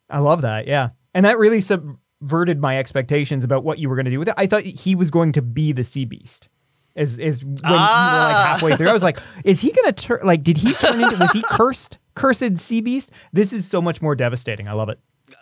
[0.10, 0.68] I love that.
[0.68, 0.89] Yeah.
[1.14, 4.35] And that really subverted my expectations about what you were going to do with it.
[4.38, 6.49] I thought he was going to be the sea beast.
[6.95, 7.69] Is is when Ah!
[8.11, 10.19] you were like halfway through, I was like, is he gonna turn?
[10.23, 11.18] Like, did he turn into?
[11.18, 11.97] Was he cursed?
[12.15, 13.11] Cursed sea beast?
[13.31, 14.68] This is so much more devastating.
[14.68, 14.99] I love it.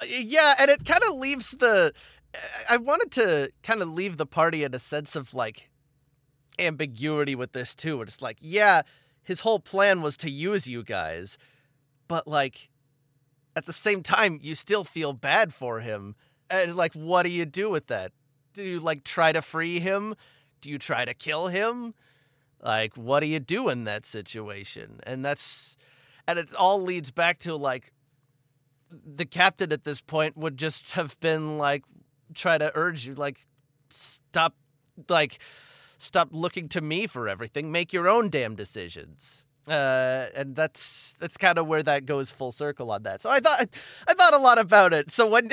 [0.07, 1.93] yeah, and it kind of leaves the.
[2.69, 5.69] I wanted to kind of leave the party in a sense of like
[6.59, 8.01] ambiguity with this too.
[8.01, 8.81] It's like, yeah,
[9.23, 11.37] his whole plan was to use you guys,
[12.07, 12.69] but like
[13.55, 16.15] at the same time, you still feel bad for him.
[16.49, 18.11] And like, what do you do with that?
[18.53, 20.15] Do you like try to free him?
[20.61, 21.93] Do you try to kill him?
[22.61, 24.99] Like, what do you do in that situation?
[25.03, 25.77] And that's,
[26.27, 27.91] and it all leads back to like,
[28.89, 31.83] the captain at this point would just have been like,
[32.33, 33.39] try to urge you, like,
[33.89, 34.55] stop,
[35.09, 35.39] like,
[35.97, 37.71] stop looking to me for everything.
[37.71, 39.43] Make your own damn decisions.
[39.67, 43.21] Uh, and that's that's kind of where that goes full circle on that.
[43.21, 43.67] So I thought
[44.07, 45.11] I thought a lot about it.
[45.11, 45.49] So when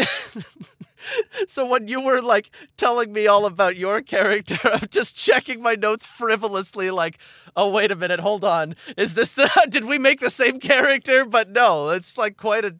[1.48, 5.74] so when you were like telling me all about your character, I'm just checking my
[5.74, 7.18] notes frivolously, like,
[7.56, 11.24] oh wait a minute, hold on, is this the did we make the same character?
[11.24, 12.76] But no, it's like quite a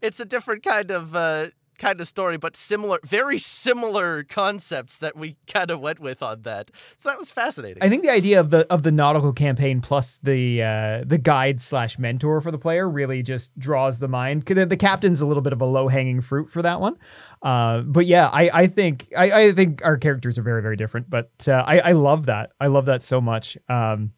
[0.00, 1.46] it's a different kind of uh,
[1.78, 6.42] kind of story, but similar, very similar concepts that we kind of went with on
[6.42, 6.70] that.
[6.96, 7.82] So that was fascinating.
[7.82, 11.60] I think the idea of the of the nautical campaign plus the uh, the guide
[11.60, 14.44] slash mentor for the player really just draws the mind.
[14.44, 16.96] The, the captain's a little bit of a low hanging fruit for that one.
[17.42, 21.08] Uh, but yeah, I, I think I, I think our characters are very very different.
[21.08, 23.56] But uh, I I love that I love that so much.
[23.68, 24.12] Um,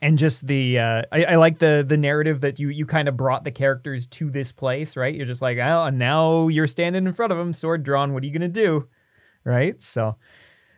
[0.00, 3.16] and just the uh, I, I like the the narrative that you you kind of
[3.16, 5.14] brought the characters to this place, right?
[5.14, 8.12] You're just like, oh, and now you're standing in front of them, sword drawn.
[8.14, 8.88] What are you gonna do,
[9.44, 9.82] right?
[9.82, 10.16] So,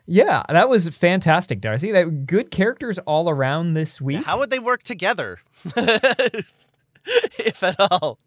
[0.07, 1.93] yeah, that was fantastic, Darcy.
[1.93, 4.25] That good characters all around this week.
[4.25, 5.39] How would they work together,
[7.39, 8.19] if at all?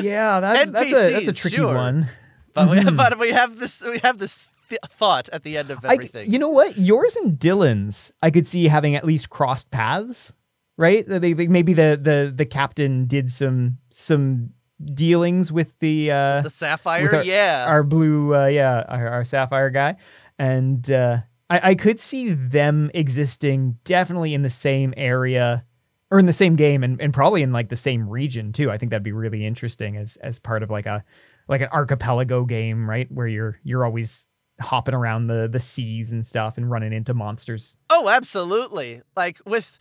[0.00, 1.74] Yeah, that's that's a that's a tricky sure.
[1.74, 2.08] one.
[2.54, 2.96] But we, Mhm.
[2.96, 4.48] but we have this we have this th-
[4.88, 6.30] thought at the end of I, everything.
[6.30, 6.76] you know what?
[6.76, 10.32] Yours and Dylan's, I could see having at least crossed paths,
[10.76, 11.06] right?
[11.06, 14.50] They, they- maybe the the the captain did some some
[14.84, 17.66] dealings with the uh the sapphire, our, yeah.
[17.68, 19.96] our blue, uh, yeah, our, our sapphire guy,
[20.38, 21.18] and uh,
[21.48, 25.64] I, I could see them existing definitely in the same area
[26.10, 28.70] or in the same game, and, and probably in like the same region too.
[28.70, 31.04] I think that'd be really interesting as as part of like a
[31.48, 34.26] like an archipelago game, right, where you're you're always
[34.60, 37.76] hopping around the the seas and stuff and running into monsters.
[37.90, 39.02] Oh, absolutely.
[39.16, 39.78] Like with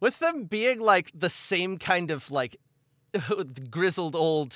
[0.00, 2.56] with them being like the same kind of like
[3.70, 4.54] grizzled old,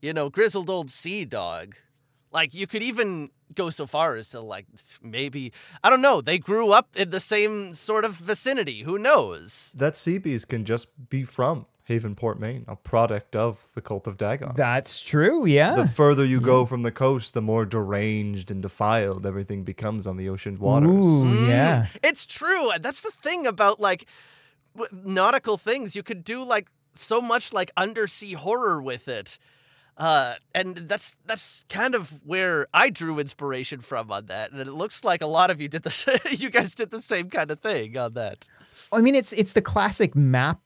[0.00, 1.76] you know, grizzled old sea dog.
[2.32, 4.66] Like you could even go so far as to like
[5.02, 5.52] maybe
[5.82, 8.82] I don't know, they grew up in the same sort of vicinity.
[8.82, 9.72] Who knows?
[9.76, 14.16] That sea beast can just be from Havenport, Maine, a product of the cult of
[14.16, 14.52] Dagon.
[14.56, 15.74] That's true, yeah.
[15.74, 20.16] The further you go from the coast, the more deranged and defiled everything becomes on
[20.16, 21.04] the ocean waters.
[21.06, 21.88] Ooh, yeah.
[22.02, 22.70] It's true.
[22.80, 24.06] That's the thing about like
[24.92, 25.94] nautical things.
[25.94, 29.38] You could do like so much like undersea horror with it.
[29.96, 34.72] Uh, and that's that's kind of where I drew inspiration from on that, and it
[34.72, 37.48] looks like a lot of you did the sa- you guys did the same kind
[37.52, 38.48] of thing on that.
[38.90, 40.60] I mean, it's it's the classic map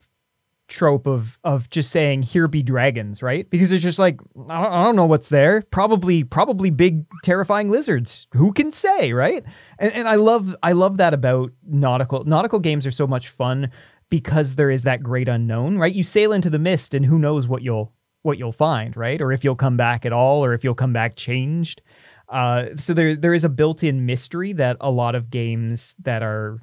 [0.69, 3.49] trope of of just saying here be dragons, right?
[3.49, 4.19] Because it's just like
[4.49, 5.63] I don't, I don't know what's there.
[5.71, 8.27] Probably probably big terrifying lizards.
[8.33, 9.43] Who can say, right?
[9.77, 13.71] And and I love I love that about nautical nautical games are so much fun
[14.09, 15.93] because there is that great unknown, right?
[15.93, 17.91] You sail into the mist and who knows what you'll
[18.21, 19.21] what you'll find, right?
[19.21, 21.81] Or if you'll come back at all or if you'll come back changed.
[22.29, 26.61] Uh, so there there is a built-in mystery that a lot of games that are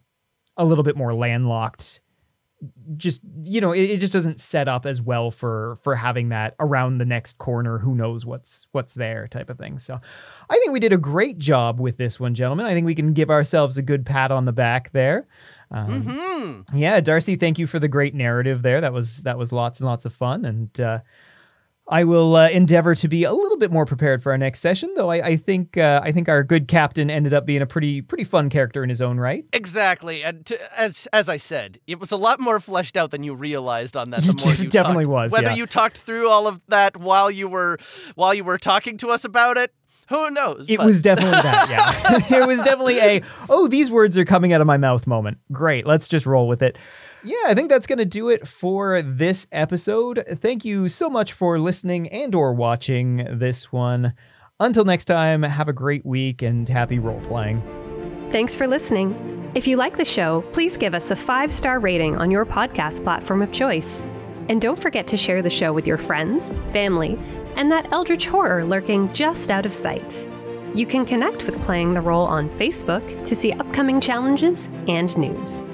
[0.57, 2.01] a little bit more landlocked
[2.97, 6.55] just you know it, it just doesn't set up as well for for having that
[6.59, 9.79] around the next corner who knows what's what's there type of thing.
[9.79, 10.01] So
[10.49, 12.65] i think we did a great job with this one gentlemen.
[12.67, 15.27] I think we can give ourselves a good pat on the back there.
[15.71, 16.77] Um, Mm-hmm.
[16.79, 18.81] yeah darcy thank you for the great narrative there.
[18.81, 20.45] That was that was lots and lots of fun.
[20.45, 21.01] And uh
[21.89, 24.93] I will uh, endeavor to be a little bit more prepared for our next session,
[24.97, 25.09] though.
[25.11, 28.25] I, I think uh, I think our good captain ended up being a pretty pretty
[28.25, 29.45] fun character in his own right.
[29.53, 33.23] Exactly, and to, as as I said, it was a lot more fleshed out than
[33.23, 34.23] you realized on that.
[34.23, 35.13] The more you definitely talked.
[35.13, 35.55] was, Whether yeah.
[35.55, 37.79] you talked through all of that while you were
[38.17, 39.73] while you were talking to us about it,
[40.09, 40.67] who knows?
[40.69, 41.69] It But- was definitely that,
[42.31, 42.37] yeah.
[42.43, 45.39] it was definitely a, oh, these words are coming out of my mouth moment.
[45.53, 46.77] Great, let's just roll with it.
[47.23, 50.25] Yeah, I think that's going to do it for this episode.
[50.37, 54.15] Thank you so much for listening and or watching this one.
[54.59, 57.63] Until next time, have a great week and happy role playing.
[58.33, 59.51] Thanks for listening.
[59.55, 63.03] If you like the show, please give us a five star rating on your podcast
[63.03, 64.03] platform of choice.
[64.49, 67.19] And don't forget to share the show with your friends, family,
[67.57, 70.29] and that eldritch horror lurking just out of sight.
[70.75, 75.65] You can connect with Playing the Roll on Facebook to see upcoming challenges and news.